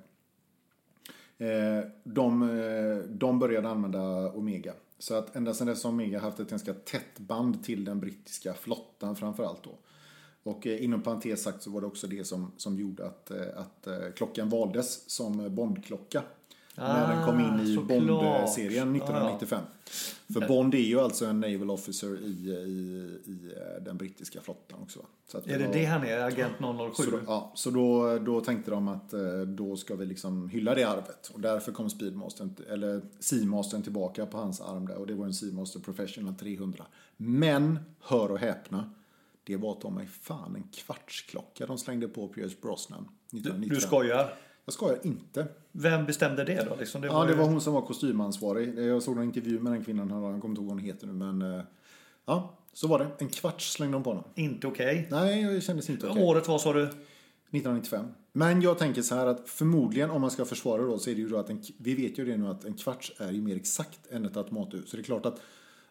[1.37, 4.73] Eh, de, eh, de började använda Omega.
[4.99, 8.53] Så att ända sedan dess har Omega haft ett ganska tätt band till den brittiska
[8.53, 9.77] flottan framförallt då.
[10.43, 13.37] Och eh, inom parentes sagt så var det också det som, som gjorde att, eh,
[13.55, 16.23] att eh, klockan valdes som Bondklocka.
[16.75, 18.07] när den kom in i såklart.
[18.07, 19.61] Bond-serien 1995.
[20.33, 24.99] För Bond är ju alltså en naval officer i, i, i den brittiska flottan också.
[25.27, 26.19] Så att Är det var- det han är?
[26.19, 27.03] Agent 007?
[27.03, 29.13] så då, ja, så då, då tänkte de att
[29.47, 31.31] då ska vi liksom hylla det arvet.
[31.33, 34.97] Och därför kom Speedmastern, eller Seamastern tillbaka på hans arm där.
[34.97, 36.85] Och det var en Seamaster Professional 300.
[37.17, 38.89] Men, hör och häpna.
[39.43, 43.09] Det var ta mig fan en kvartsklocka de slängde på Pierce Brosnan.
[43.31, 43.75] Du, 1995.
[43.75, 44.33] du skojar?
[44.65, 45.47] Jag skojar inte.
[45.71, 46.75] Vem bestämde det då?
[46.79, 48.79] Liksom, det Ja, det ju- var hon som var kostymansvarig.
[48.79, 51.13] Jag såg en intervju med den kvinnan, jag kommer inte ihåg vad hon heter nu.
[51.13, 51.63] Men eh,
[52.25, 53.07] ja, så var det.
[53.19, 54.23] En kvarts slängde de på honom.
[54.35, 55.07] Inte okej.
[55.11, 56.23] Nej, det kändes inte okej.
[56.23, 56.83] Året var sa du?
[56.83, 58.05] 1995.
[58.31, 61.21] Men jag tänker så här att förmodligen om man ska försvara då så är det
[61.21, 63.55] ju då att en, vi vet ju det nu att en kvarts är ju mer
[63.55, 64.89] exakt än ett automathus.
[64.89, 65.41] Så det är klart att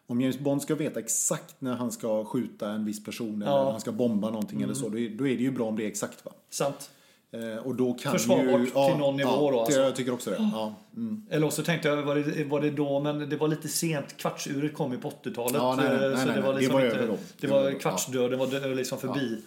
[0.07, 3.55] om James Bond ska veta exakt när han ska skjuta en viss person eller Ja.
[3.55, 3.65] Mm.
[3.65, 5.75] när han ska bomba någonting eller så, då är, då är det ju bra om
[5.75, 6.31] det är exakt va.
[6.49, 6.89] Sant.
[7.31, 9.79] Eh, och då kan Försvarbart ju, till någon nivå ja, då, alltså.
[9.79, 10.37] Jag tycker också det.
[10.53, 10.75] Ja.
[10.95, 11.25] Mm.
[11.29, 14.17] Eller så tänkte jag, var det, var det då, men det var lite sent.
[14.17, 15.53] Kvartsuret kom ju på 80-talet.
[15.53, 17.17] Ja, nej, nej, eh, nej, så det var liksom Det var inte, då.
[17.39, 19.41] Det var var kvartsdöden var liksom förbi.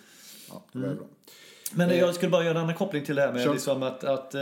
[0.49, 1.05] Ja, det var bra.
[1.73, 3.53] Men jag skulle bara göra en annan koppling till det här med Kör.
[3.53, 4.41] liksom att, att eh,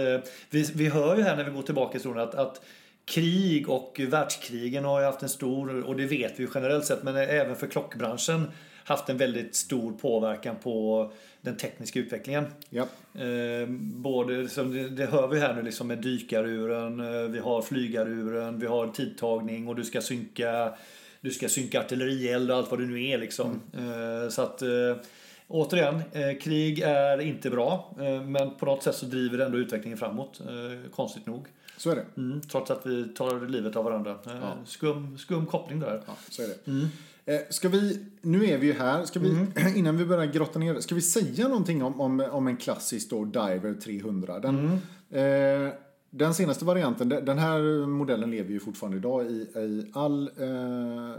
[0.51, 2.61] vi, vi hör ju här när vi går tillbaka i historien att, att
[3.05, 7.03] krig och världskrigen har ju haft en stor, och det vet vi ju generellt sett,
[7.03, 8.51] men även för klockbranschen
[8.85, 12.47] haft en väldigt stor påverkan på den tekniska utvecklingen.
[12.71, 12.83] Ja.
[13.23, 18.59] Eh, både, som det, hör vi här nu liksom med dykaruren, eh, vi har flygaruren,
[18.59, 20.75] vi har tidtagning och du ska synka
[21.25, 23.61] du ska synka artillerield och allt vad det nu är liksom.
[23.73, 24.97] Eh, så att eh,
[25.49, 27.95] återigen, eh, krig är inte bra
[28.27, 30.41] men på något sätt så driver det ändå utvecklingen framåt.
[30.91, 31.47] Konstigt nog.
[31.77, 32.05] Så är det.
[32.17, 34.19] Mm, trots att vi tar livet av varandra.
[34.27, 36.03] Eh, skum, skum koppling där.
[36.07, 36.89] Ja, så är det.
[37.27, 40.81] Eh, ska vi, nu är vi ju här, ska vi, innan vi börjar grotta ner
[40.81, 44.39] ska vi säga någonting om, om, om en klassisk då, Diver 300?
[44.39, 45.73] Den, eh,
[46.17, 51.17] den senaste varianten, den här modellen lever ju fortfarande idag i, i all eh,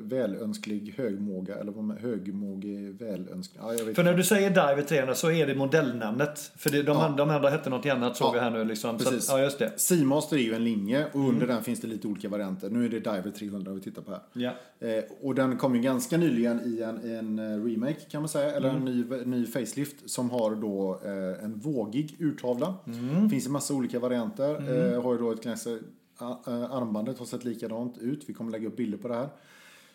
[0.00, 5.46] välönsklig högmåga, eller vad högmågig välönsklig, ja, För när du säger Diver 300 så är
[5.46, 6.52] det modellnamnet.
[6.56, 8.64] För det, de, andra, de andra hette något annat såg Ja, vi här nu.
[8.64, 8.98] Liksom.
[8.98, 9.28] Så, precis.
[9.28, 9.72] ja, just det.
[9.76, 12.70] Seamaster är ju en linje och under den finns det lite olika varianter.
[12.70, 14.20] Nu är det Diver 300 vi tittar på här.
[14.32, 14.50] Ja.
[14.88, 18.50] Eh, och den kom ju ganska nyligen i en, en eh, remake kan man säga,
[18.50, 22.74] eller en ny, ny facelift som har då eh, en vågig urtavla.
[22.86, 23.30] Mm.
[23.30, 24.13] Finns i massa olika varianter.
[24.16, 28.24] Eh, har ju då ett eh, armbandet har sett likadant ut.
[28.26, 29.28] Vi kommer lägga upp bilder på det här.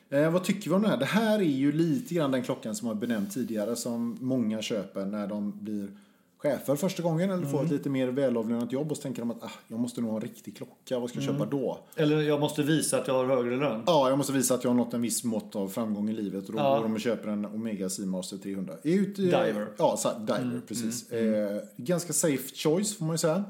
[0.10, 0.97] Eh, vad tycker vi om det här?
[0.97, 5.05] Det här är ju lite grann den klockan som jag benämnt tidigare som många köper
[5.05, 5.88] när de blir
[6.38, 7.51] chefer första gången eller Mm.
[7.51, 10.10] får ett lite mer välavlönat jobb och så tänker de att ah, jag måste nog
[10.10, 11.39] ha en riktig klocka, vad ska jag Mm.
[11.39, 11.79] köpa då?
[11.95, 13.84] Eller jag måste visa att jag har högre lön.
[13.86, 16.47] Ja, jag måste visa att jag har nått en viss mått av framgång i livet
[16.47, 16.75] och då Ja.
[16.75, 18.73] går de och köper en Omega Seamaster 300.
[18.84, 19.67] Är ju ett, eh, Diver.
[19.77, 21.12] Ja, så, diver, precis.
[21.12, 23.43] Eh, ganska safe choice får man ju säga.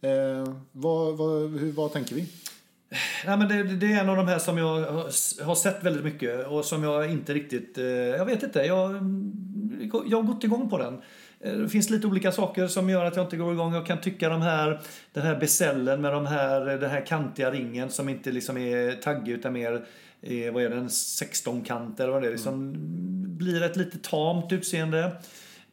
[0.00, 2.28] Eh, vad, vad, hur, vad tänker vi?
[3.26, 6.46] Nej, men det, det är en av de här som jag har- sett väldigt mycket
[6.46, 7.78] och som jag inte riktigt...
[7.78, 8.58] eh, Jag vet inte.
[8.62, 11.02] Jag, mm, jag har gått igång på den.
[11.40, 13.74] Eh, det finns lite olika saker som gör att jag inte går igång.
[13.74, 14.80] Jag kan tycka de här,
[15.12, 18.92] den här besällen med de här, eh, den här kantiga ringen som inte liksom är
[18.92, 19.84] taggig utan mer,
[20.22, 22.32] är, vad är den, 16 kant eller vad det är.
[22.32, 22.74] Liksom,
[23.38, 25.12] blir ett lite tamt utseende.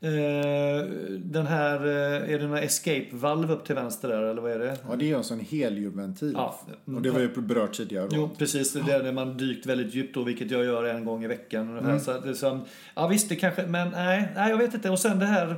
[0.05, 0.85] Eh,
[1.19, 4.77] den här, eh, är det några escape-valv upp till vänster där eller vad är det?
[4.89, 6.33] Ja, det är alltså en heliumventil.
[6.35, 6.59] Ja.
[6.85, 8.09] Och det var ju berört tidigare.
[8.11, 8.73] Jo, precis.
[8.73, 11.77] Det är när man dykt väldigt djupt då, vilket jag gör en gång i veckan.
[11.77, 11.99] Mm.
[11.99, 12.65] Så att det är som,
[12.95, 14.89] ja visst, det kanske, men nej, nej, jag vet inte.
[14.89, 15.55] Och sen det här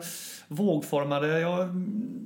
[0.47, 1.69] vågformade, jag,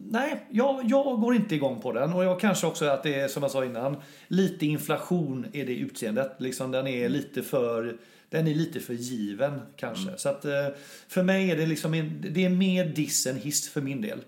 [0.10, 2.13] nej, jag, jag går inte igång på den.
[2.13, 3.95] Och jag kanske också att det är, som jag sa innan,
[4.27, 6.36] lite inflation i det utseendet.
[6.38, 7.97] Liksom den är lite för,
[8.32, 10.17] den är lite för given kanske.
[10.17, 10.67] Så att eh,
[11.08, 14.20] för mig är det liksom, en, det är mer diss än hiss för min del.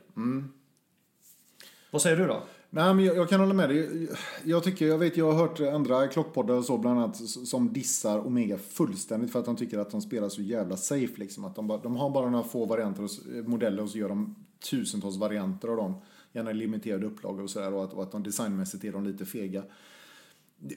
[1.92, 2.44] Vad säger du då?
[2.70, 4.08] Nej, men jag, jag kan hålla med dig.
[4.44, 8.28] Jag tycker, jag vet, jag har hört andra klockpoddar och så bland annat som dissar
[8.28, 11.46] Omega fullständigt för att de tycker att de spelar så jävla safe liksom.
[11.46, 14.10] Att de, bara, de har bara några få varianter och, s- modeller och så gör
[14.10, 14.36] de
[14.70, 15.94] tusentals varianter av dem.
[16.34, 19.64] Gärna limiterade upplagor och sådär och att, och att de designmässigt är de lite fega.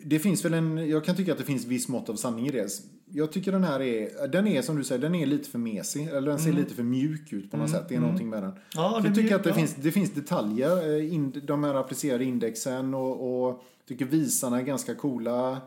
[0.04, 2.50] Det, finns väl en, jag kan tycka att det finns viss mått av sanning i
[2.50, 2.68] det.
[3.10, 6.06] Jag tycker den här är, den är som du säger, den är lite för mesig.
[6.08, 7.88] Eller den ser lite för mjuk ut på något sätt.
[7.88, 8.52] Det är någonting med den.
[8.74, 9.54] Ja, jag tycker att det, ja.
[9.54, 10.96] finns, det finns detaljer.
[10.98, 15.58] eh, In, de här applicerade indexen och, och tycker visarna är ganska coola.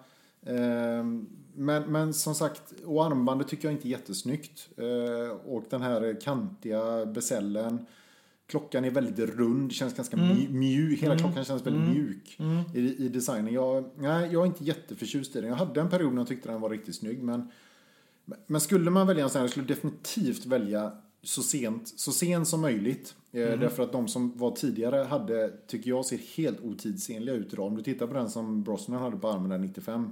[0.45, 4.69] Ehm, Men, men som sagt, och armbandet tycker jag inte är jättesnyggt.
[4.77, 7.85] Eh, Och den här kantiga besällen.
[8.49, 10.99] Klockan är väldigt rund, känns ganska mju- mjuk.
[11.03, 12.37] Hela klockan känns väldigt mjuk
[12.75, 13.53] i, i designen.
[13.53, 15.49] Jag, nej, jag är inte jätteförtjust i den.
[15.49, 17.23] Jag hade en period när jag tyckte den var riktigt snygg.
[17.23, 17.47] Men,
[18.47, 20.91] men skulle man välja en sån här, jag skulle definitivt välja
[21.23, 23.15] så sent, så sent som möjligt.
[23.31, 27.65] Eh, Därför att de som var tidigare hade, tycker jag, ser helt otidsenliga ut idag.
[27.67, 30.11] Om du tittar på den som Brosnan hade på armen där 95.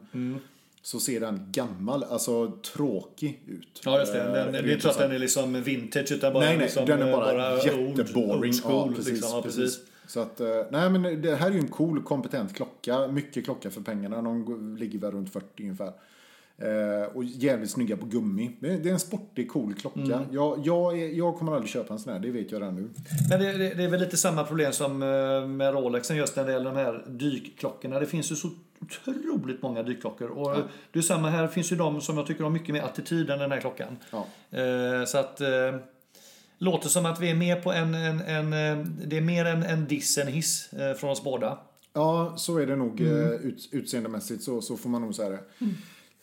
[0.88, 3.82] Så ser den gammal, alltså tråkig ut.
[3.86, 4.24] Ja, just det.
[4.24, 6.86] Den, det är inte så att den är liksom vintage utan bara Nej, nej, liksom,
[6.86, 7.66] den är bara, old-
[7.98, 8.50] jätteboring.
[8.52, 9.30] old school, ja, precis, liksom.
[9.36, 9.80] ja, precis.
[10.08, 13.08] Så att, eh, nej men det här är ju en cool, kompetent klocka.
[13.08, 14.22] Mycket klocka för pengarna.
[14.22, 15.92] De ligger väl runt 40 ungefär.
[16.58, 18.52] Eh, och jävligt snygga på gummi.
[18.60, 20.00] Det är, det är en sportig, cool klocka.
[20.00, 20.24] Mm.
[20.32, 22.90] Jag, jag, är, jag kommer aldrig köpa en sån här, det vet jag redan nu.
[23.30, 26.46] Men det, det, det är väl lite samma problem som eh, med Rolexen just när
[26.46, 28.00] det gäller de här dykklockorna.
[28.00, 28.50] Det finns ju så
[28.82, 30.28] otroligt många dykklockor.
[30.30, 30.58] Och
[30.92, 33.40] det är samma här, finns ju de som jag tycker har mycket mer attityd än
[33.40, 33.98] den här klockan.
[34.12, 34.28] Ja.
[34.60, 35.76] Eh, så att eh,
[36.58, 39.64] låter som att vi är med på en, en, en eh, det är mer en,
[39.64, 41.60] en diss än hiss eh, från oss båda.
[41.94, 43.32] Ja, så är det nog Mm.
[43.42, 44.44] ut, utseendemässigt.
[44.44, 45.40] Så, så får man nog säga det.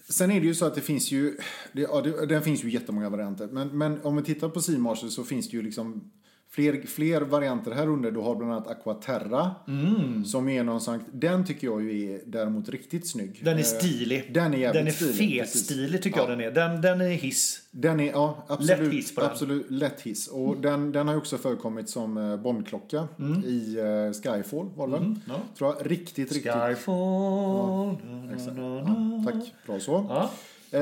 [0.09, 1.37] Sen är det ju så att det finns ju,
[1.73, 3.49] det, ja, det, den finns ju jättemånga varianter.
[3.53, 6.11] Men, men om vi tittar på Seamaster så finns det ju liksom
[6.55, 8.11] fler, fler varianter här under.
[8.11, 9.51] Du har bland annat Aquaterra.
[9.69, 10.25] Mm.
[10.25, 13.41] Som är någon slags, den tycker jag ju är däremot riktigt snygg.
[13.45, 14.31] Den är Eh, stilig.
[14.35, 16.51] Den är jävligt Den är fet-stilig tycker jag den är.
[16.51, 17.61] Den, den är hiss.
[17.71, 18.79] Den är, ja, absolut.
[18.81, 19.31] Lätt hiss på den.
[19.31, 20.29] Absolut, lätt hiss.
[20.29, 23.09] Och den, den har ju också förekommit som eh, Bondklocka
[23.47, 25.15] i eh, Skyfall var det väl?
[25.29, 25.35] ja.
[25.59, 25.91] Tror jag.
[25.91, 26.53] Riktigt, riktigt.
[26.53, 27.97] Skyfall.
[28.35, 28.57] Exakt.
[28.57, 29.25] Ja, na.
[29.27, 30.29] tack, bra så.
[30.71, 30.81] Eh,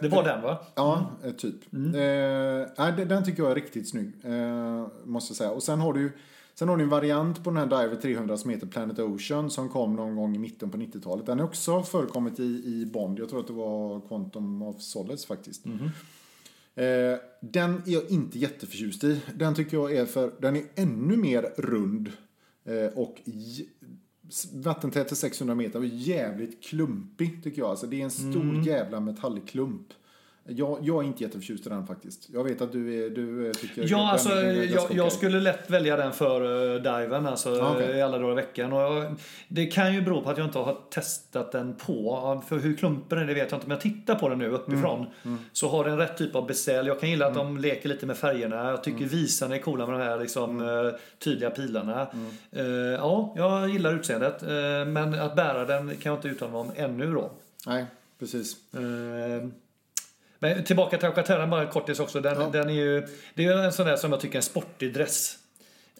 [0.00, 0.58] det var den va?
[0.74, 1.54] Ja, eh, typ.
[1.74, 1.80] Eh,
[2.78, 4.12] nej, den- tycker jag är riktigt snygg.
[4.24, 5.50] Eh, måste jag säga.
[5.50, 6.12] Och sen har du
[6.54, 9.68] Sen har du en variant på den här Diver 300 som heter Planet Ocean som
[9.68, 11.26] kom någon gång i mitten på 90-talet.
[11.26, 13.18] Den har också förekommit i, i Bond.
[13.18, 15.66] Jag tror att det var Quantum of Solace faktiskt.
[16.74, 19.20] Eh, den är jag inte jätteförtjust i.
[19.34, 22.12] Den tycker jag är för, den är ännu mer rund
[22.64, 23.20] eh, och
[24.52, 27.70] vattentät till 600 meter och jävligt klumpig tycker jag.
[27.70, 29.86] Alltså det är en stor jävla metallklump.
[30.50, 32.28] Jag, jag är inte jätteförtjust i den faktiskt.
[32.32, 35.96] Jag vet att du, är, du eh, tycker Ja, alltså, jag, jag skulle lätt välja
[35.96, 37.96] den för uh, diven alltså, okej.
[37.96, 38.72] i alla dagar i veckan.
[38.72, 39.14] Och jag,
[39.48, 42.42] det kan ju bero på att jag inte har testat den på.
[42.48, 43.68] För hur klumpig den är det vet jag inte.
[43.68, 45.06] Men jag tittar på den nu uppifrån.
[45.24, 46.86] Mm, Så har den rätt typ av beställ.
[46.86, 48.70] Jag kan gilla att de leker lite med färgerna.
[48.70, 49.08] Jag tycker Mm.
[49.08, 52.06] visarna är coola med de här liksom, eh, tydliga pilarna.
[52.52, 54.42] Eh, ja, jag gillar utseendet.
[54.42, 54.48] Eh,
[54.86, 57.30] men att bära den kan jag inte uttala mig om ännu då.
[57.66, 57.86] Nej,
[58.18, 58.56] precis.
[60.38, 62.20] Men tillbaka till Alcaterran bara kortis också.
[62.20, 62.48] Den, Ja.
[62.52, 65.38] den är ju, det är en sån där som jag tycker är en sportig dress.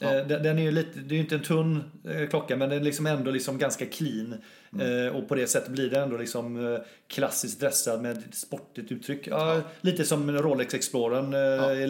[0.01, 2.69] Eh, Den, den är ju lite, det är ju inte en tunn eh, klocka men
[2.69, 4.35] den är liksom ändå liksom ganska clean.
[4.73, 5.07] Mm.
[5.07, 9.27] Eh, och på det sättet blir det ändå liksom klassiskt dressad med ett sportigt uttryck.
[9.27, 11.31] Ja, Lite som Rolex Explorern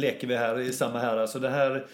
[0.01, 1.17] leker vi här i samma här.
[1.17, 1.87] Alltså det här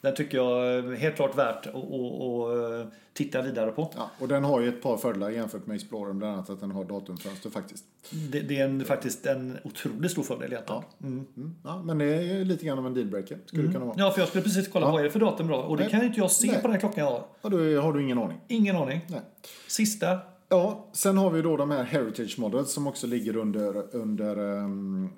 [0.00, 3.90] den tycker jag är helt klart värt att, att, att eh, titta vidare på.
[3.96, 6.70] Ja, och den har ju ett par fördelar jämfört med Explorer, bland annat att den
[6.70, 7.84] har datumfönster faktiskt.
[8.32, 10.82] Det, det är en, faktiskt en otroligt stor fördel egentligen.
[11.02, 11.26] Mm.
[11.36, 11.54] Mm.
[11.64, 13.94] Ja, men det är lite grann av en dealbreaker, skulle det kunna vara.
[13.98, 14.92] Ja, för jag skulle precis kolla Ja.
[14.92, 15.56] vad är det för datum då.
[15.56, 15.90] Och det Nej.
[15.90, 16.62] kan ju inte jag se Nej.
[16.62, 17.24] på den klockan jag har.
[17.42, 18.40] Ja, då har du ingen aning.
[18.48, 19.00] Ingen aning.
[19.08, 19.20] Nej.
[19.68, 20.18] Sista.
[20.48, 25.10] Ja, sen har vi då de här Heritage Models som också ligger under, under um,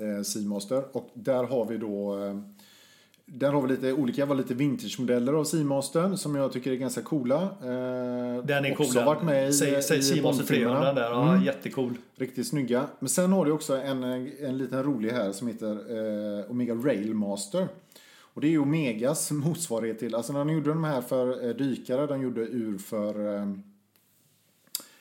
[0.00, 0.96] eh, Seamaster.
[0.96, 2.12] Och där har vi då...
[2.14, 2.54] ehm,
[3.32, 7.02] där har vi lite olika, var lite vintage-modeller av Seamastern som jag tycker är ganska
[7.02, 7.42] coola.
[7.42, 9.04] Eh, Den är också cool.
[9.04, 10.92] varit med i, Säg, säg i Seamaster 300 Bondfilmerna.
[10.92, 11.10] där.
[11.10, 11.44] Ja, Mm.
[11.44, 11.92] Jättecool.
[12.16, 12.86] Riktigt snygga.
[12.98, 14.02] Men sen har du också en,
[14.42, 15.72] en liten rolig här som heter
[16.40, 17.68] eh, Omega Railmaster.
[18.34, 21.56] Och det är ju Omegas motsvarighet till, alltså när de gjorde de här för eh,
[21.56, 23.48] dykare, de gjorde ur för eh,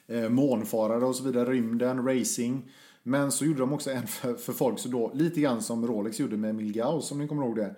[0.07, 2.61] eh, månfarare och så vidare, rymden, racing.
[3.03, 6.19] Men så gjorde de också en för, för folk, så då, lite grann som Rolex
[6.19, 7.75] gjorde med Milgauss, om ni kommer ihåg det.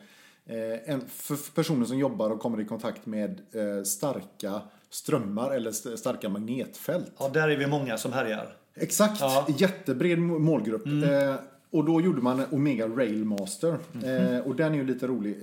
[0.51, 5.69] Eh, en, för personer som jobbar och kommer i kontakt med eh, starka strömmar eller
[5.69, 7.11] st- starka magnetfält.
[7.17, 8.55] Ja, där är vi många som härjar.
[8.75, 9.47] Exakt, Ja.
[9.57, 10.85] jättebred må- målgrupp.
[10.85, 11.35] Eh,
[11.71, 13.77] och då gjorde man Omega Railmaster.
[14.03, 15.37] Eh, och den är ju lite rolig.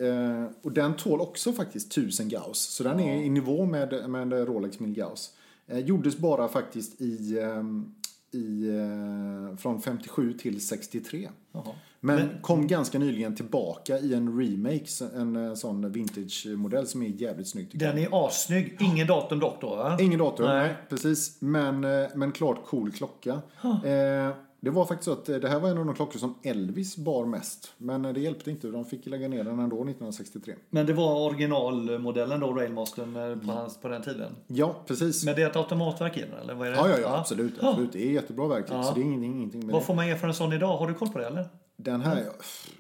[0.63, 2.59] Och den tål också faktiskt 1000 Gauss.
[2.59, 5.31] Så den är i nivå med, med Rolex Mil Gauss.
[5.67, 7.95] Gjordes bara faktiskt i, ehm,
[8.33, 11.29] i, eh, från 57 till 63.
[11.53, 11.75] Jaha.
[12.01, 14.87] Men, kom ganska nyligen tillbaka i en remake,
[15.17, 17.71] en eh, sån vintage-modell som är jävligt snygg.
[17.71, 17.95] tycker jag.
[17.95, 18.77] Den är assnygg.
[18.81, 19.97] Ingen datum dock då va?
[20.01, 20.67] Ingen dator, Nej.
[20.67, 20.77] nej.
[20.89, 21.37] precis.
[21.41, 23.43] Men, eh, men klart cool klocka.
[23.85, 26.35] Eh, det var faktiskt så att eh, det här var en av de klockor som
[26.43, 27.73] Elvis bar mest.
[27.79, 30.55] Men eh, det hjälpte inte, de fick lägga ner den ändå 1963.
[30.71, 34.33] Men det var originalmodellen då, Railmastern, eh, på, hans, på den tiden.
[34.47, 35.25] Ja, precis.
[35.25, 36.55] Men det är ett automatverk i den eller?
[36.55, 36.77] Vad är det?
[36.77, 37.63] ja, ja, ja, absolut.
[37.63, 37.93] absolut.
[37.93, 38.83] Det är jättebra verktyg, Ja.
[38.83, 40.77] så det är ingenting, ingenting med Vad får man ge för en sån idag?
[40.77, 41.49] Har du koll på det eller?
[41.81, 42.33] Den här, ja,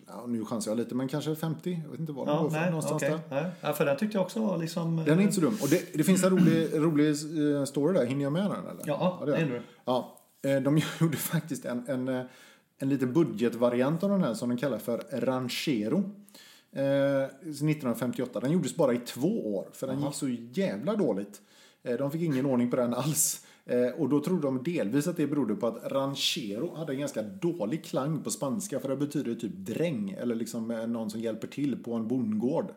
[0.06, 1.80] ja, nu chansar jag lite, men kanske 50.
[1.84, 2.56] Jag vet inte vad den Ja, går för.
[2.58, 3.18] nej, Någonstans okej.
[3.28, 3.42] där.
[3.42, 3.50] Nej.
[3.60, 4.96] Ja, för den tyckte jag också var liksom...
[4.96, 5.56] Den är inte så dum.
[5.62, 8.06] Och det, det finns en rolig, rolig eh, story där.
[8.06, 8.82] Hinner jag med den eller?
[8.84, 9.62] Ja, det gör du.
[9.84, 10.04] Ja, eh,
[10.40, 12.22] de gjorde faktiskt en, en, eh,
[12.78, 16.10] en liten budgetvariant av den här som de kallar för Ranchero.
[16.72, 18.40] Eh, 1958.
[18.40, 21.40] Den gjordes bara i två år för den gick så jävla dåligt.
[21.82, 23.46] Eh, de fick ingen ordning på den alls.
[23.66, 27.22] Eh, och då trodde de delvis att det berodde på att ranchero hade en ganska
[27.22, 31.48] dålig klang på spanska för det betyder typ dräng eller liksom eh, någon som hjälper
[31.48, 32.74] till på en bondgård.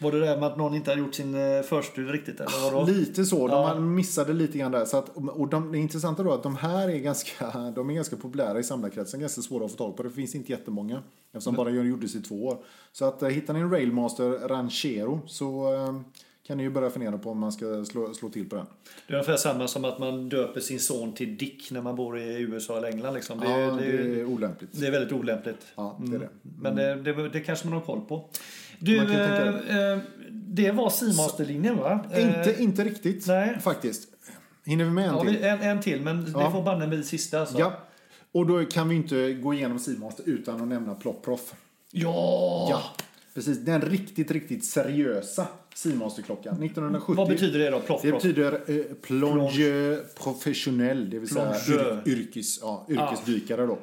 [0.00, 2.86] Var det det med att någon inte hade gjort sin eh, förstudie riktigt eller vadå?
[2.92, 3.80] Lite så, de Ja.
[3.80, 4.84] missade lite grann där.
[4.84, 7.94] Så att, och de, det intressanta då är att de här är ganska, de är
[7.94, 10.02] ganska populära i samlarkretsen, ganska svåra att få tag på.
[10.02, 12.56] Det finns inte jättemånga eftersom bara gjordes i två år.
[12.92, 16.00] Så att eh, hittar ni en Railmaster Ranchero så eh,
[16.46, 18.66] kan ni ju börja fundera på om man ska slå, slå till på den.
[19.06, 22.18] Det är ungefär samma som att man döper sin son till Dick när man bor
[22.18, 23.14] i USA eller England.
[23.14, 23.40] Liksom.
[23.40, 24.70] Det, ja, är- det, det, är- är olämpligt.
[24.80, 25.66] det är väldigt olämpligt.
[25.74, 26.28] Ja, det är det.
[26.58, 28.24] Men det, det, det kanske man har koll på.
[28.80, 29.98] Du, eh, eh,
[30.32, 32.04] det var Seamaster-linjen va?
[32.12, 33.58] Eh, Inte, inte riktigt nej.
[33.60, 34.08] faktiskt.
[34.64, 35.44] Hinner vi med en ja, till?
[35.44, 36.50] en, en till, men det Ja.
[36.52, 37.40] får banne bli sista.
[37.40, 37.58] Alltså.
[37.58, 37.72] Ja.
[38.32, 41.54] Och då kan vi inte gå igenom Seamaster utan att nämna Plopproff.
[41.90, 42.66] Ja!
[42.70, 42.82] Ja,
[43.34, 43.58] precis.
[43.58, 46.62] Den riktigt, riktigt seriösa Seamaster-klockan.
[46.62, 47.14] 1970.
[47.16, 47.78] Vad betyder det då?
[47.78, 48.22] Det Ploff, ploff?
[48.22, 52.02] betyder eh, plongeur professionnel, det vill säga Plongeur.
[52.06, 53.78] yr, yrkes, ja, yrkesdykare då.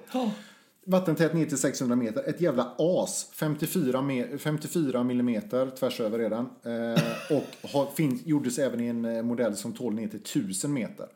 [0.89, 2.29] Vattentät ner till 600 meter.
[2.29, 3.29] Ett jävla as.
[3.33, 6.49] 54, me, 54 millimeter tvärs över redan.
[6.63, 10.73] Eh, och har, fin, gjordes även i en eh, modell som tål ner till 1000
[10.73, 11.07] meter.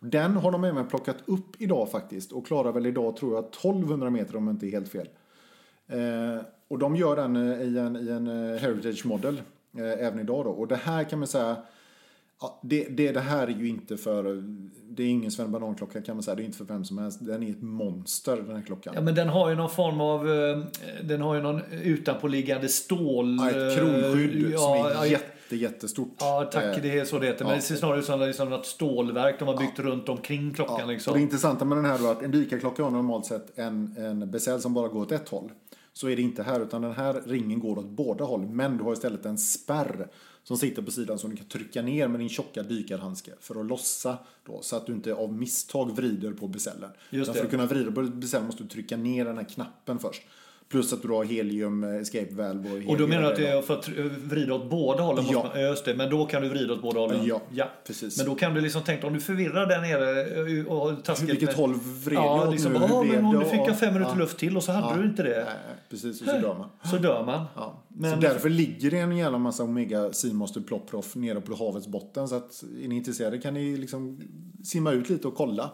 [0.00, 4.10] Den har de även plockat upp idag faktiskt och klarar väl idag tror jag 1200
[4.10, 5.08] meter om jag inte är helt fel.
[5.88, 9.42] Eh, och de gör den eh, i en, i en eh, heritage model
[9.76, 10.50] eh, även idag då.
[10.50, 11.56] Och det här kan man säga
[12.40, 14.44] Ja, det, det, det här är ju inte för...
[14.92, 16.34] Det är ingen Sven Banan-klocka kan man säga.
[16.34, 17.18] Det är inte för vem som helst.
[17.22, 18.92] Den är ett monster den här klockan.
[18.96, 20.30] Ja, men den har ju någon form av...
[20.30, 20.58] eh,
[21.04, 23.36] Den har ju någon utanpåliggande stål...
[23.40, 26.14] Ja, ett kronskydd eh, som är ja, jätte, jättestort.
[26.20, 26.64] Ja, tack.
[26.76, 27.44] Eh, Det är så det heter.
[27.44, 27.56] Men ja.
[27.56, 30.76] det ser snarare ut som liksom något stålverk de har byggt runt omkring klockan.
[30.80, 31.10] Ja, liksom.
[31.10, 34.30] och det intressanta med den här är att en dykarklocka har normalt sett en, en
[34.30, 35.50] bezel som bara går åt ett håll.
[35.92, 38.46] Så är det inte här, utan den här ringen går åt båda håll.
[38.46, 40.08] Men du har istället en spärr
[40.42, 43.66] som sitter på sidan som du kan trycka ner med din tjocka dykarhandske för att
[43.66, 47.24] lossa då, så att du inte av misstag vrider på det.
[47.24, 50.22] För att kunna vrida på bezellen måste du trycka ner den här knappen först.
[50.70, 53.46] Plus att du har helium eh, escape valve och Och då menar du att det
[53.48, 55.24] är för att eh, vrida åt båda hållen?
[55.28, 55.32] Ja.
[55.42, 55.94] Måste man, ja, just det.
[55.94, 57.30] Men då kan du vrida åt båda hållen?
[57.52, 58.16] Ja, precis.
[58.18, 61.46] Men då kan du liksom tänka om du förvirrar där nere eh, och taskigt Vilket
[61.48, 62.78] med- håll vred jag Ja, åt liksom, nu?
[62.90, 64.18] "Ja, men om det?" du fick Och- fem minuter ja.
[64.18, 65.02] luft till och så hade Ja.
[65.02, 65.44] du inte det.
[65.44, 66.68] Nej, precis, och så dör man.
[66.90, 67.44] Så dör man.
[67.56, 67.82] Ja.
[67.88, 72.28] Men- så därför ligger det en jävla massa Omega Seamaster Plopproff nere på havets botten.
[72.28, 74.20] Så att är ni intresserade kan ni liksom
[74.64, 75.70] simma ut lite och kolla.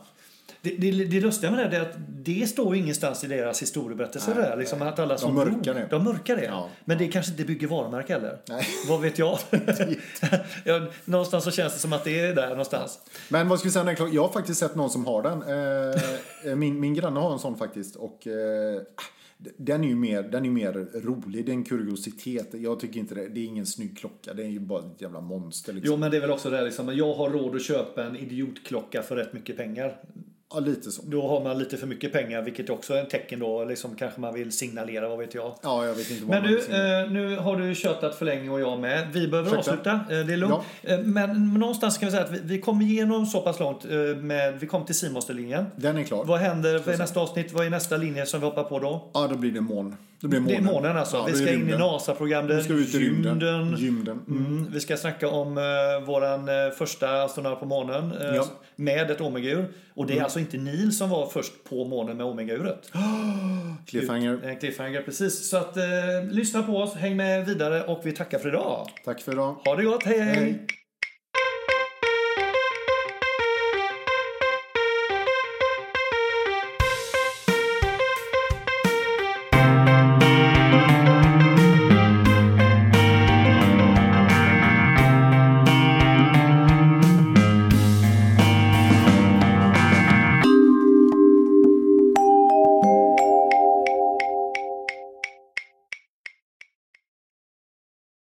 [0.67, 4.45] Det, det, det lustiga med det är att det står ingenstans i deras historieberättelser Nej,
[4.45, 4.57] där.
[4.57, 5.87] Liksom att alla De som mörkar drog, det.
[5.91, 6.45] De mörkar det.
[6.45, 6.69] Ja.
[6.85, 8.39] Men det kanske inte bygger varumärke heller.
[8.49, 8.67] Nej.
[8.89, 9.39] Vad vet jag?
[10.65, 12.99] ja, någonstans så känns det som att det är där någonstans.
[13.29, 13.85] Men vad ska vi säga?
[13.85, 14.15] här?
[14.15, 15.43] Jag har faktiskt sett någon som har den.
[15.43, 17.97] Eh, min, min granne har en sån faktiskt.
[17.97, 18.83] Och eh,
[19.57, 21.47] den är ju mer, den är mer rolig.
[21.47, 22.49] Det är en kuriositet.
[22.53, 23.29] Jag tycker inte det.
[23.29, 24.35] Det är ingen snygg klocka.
[24.35, 25.73] Det är ju bara ett jävla monster.
[25.73, 25.93] Liksom.
[25.93, 26.97] Jo, men det är väl också det liksom.
[26.97, 30.01] Jag har råd att köpa en idiotklocka för rätt mycket pengar.
[30.55, 31.03] Ja, lite så.
[31.07, 33.65] Då har man lite för mycket pengar, vilket också är ett tecken då.
[33.65, 35.55] Liksom kanske man vill signalera, vad vet jag.
[35.63, 38.61] Ja, jag vet inte vad Men du, eh, nu har du tjötat för länge och
[38.61, 39.09] jag med.
[39.13, 39.71] Vi behöver Ursäkta?
[39.71, 39.91] avsluta,
[40.21, 40.59] eh, det är lugnt.
[40.83, 43.91] Eh, Men någonstans kan vi säga att vi, vi kommer igenom så pass långt eh,
[44.17, 45.65] med, vi kom till Simonslinjen.
[45.77, 46.25] Den är klar.
[46.25, 47.53] Vad händer för nästa avsnitt?
[47.53, 49.11] Vad är nästa linje som vi hoppar på då?
[49.15, 49.97] Ja, då blir det mån.
[50.21, 50.75] Då blir Det är månen.
[50.75, 51.17] månen alltså.
[51.17, 51.79] Ja, vi ska in i rymden.
[51.81, 52.57] NASA-programmet.
[52.57, 53.41] Nu ska vi ut i rymden.
[53.41, 53.77] Gymden.
[53.77, 54.21] Gymden.
[54.29, 55.65] Mm, vi ska snacka om uh,
[56.07, 58.33] våran eh, första astronaut på månen eh, Ja.
[58.33, 58.45] Mm.
[58.77, 59.69] med ett Omega-ur.
[59.95, 62.93] Och det är alltså inte Neil som var först på månen med Omega-uret.
[63.87, 64.41] Cliffhanger.
[64.45, 65.49] En cliffhanger, precis.
[65.51, 65.85] Så att eh,
[66.31, 68.89] lyssna på oss, häng med vidare och vi tackar för idag.
[69.05, 69.57] Tack för idag.
[69.65, 70.21] Ha det gott, hej!
[70.21, 70.67] Hej.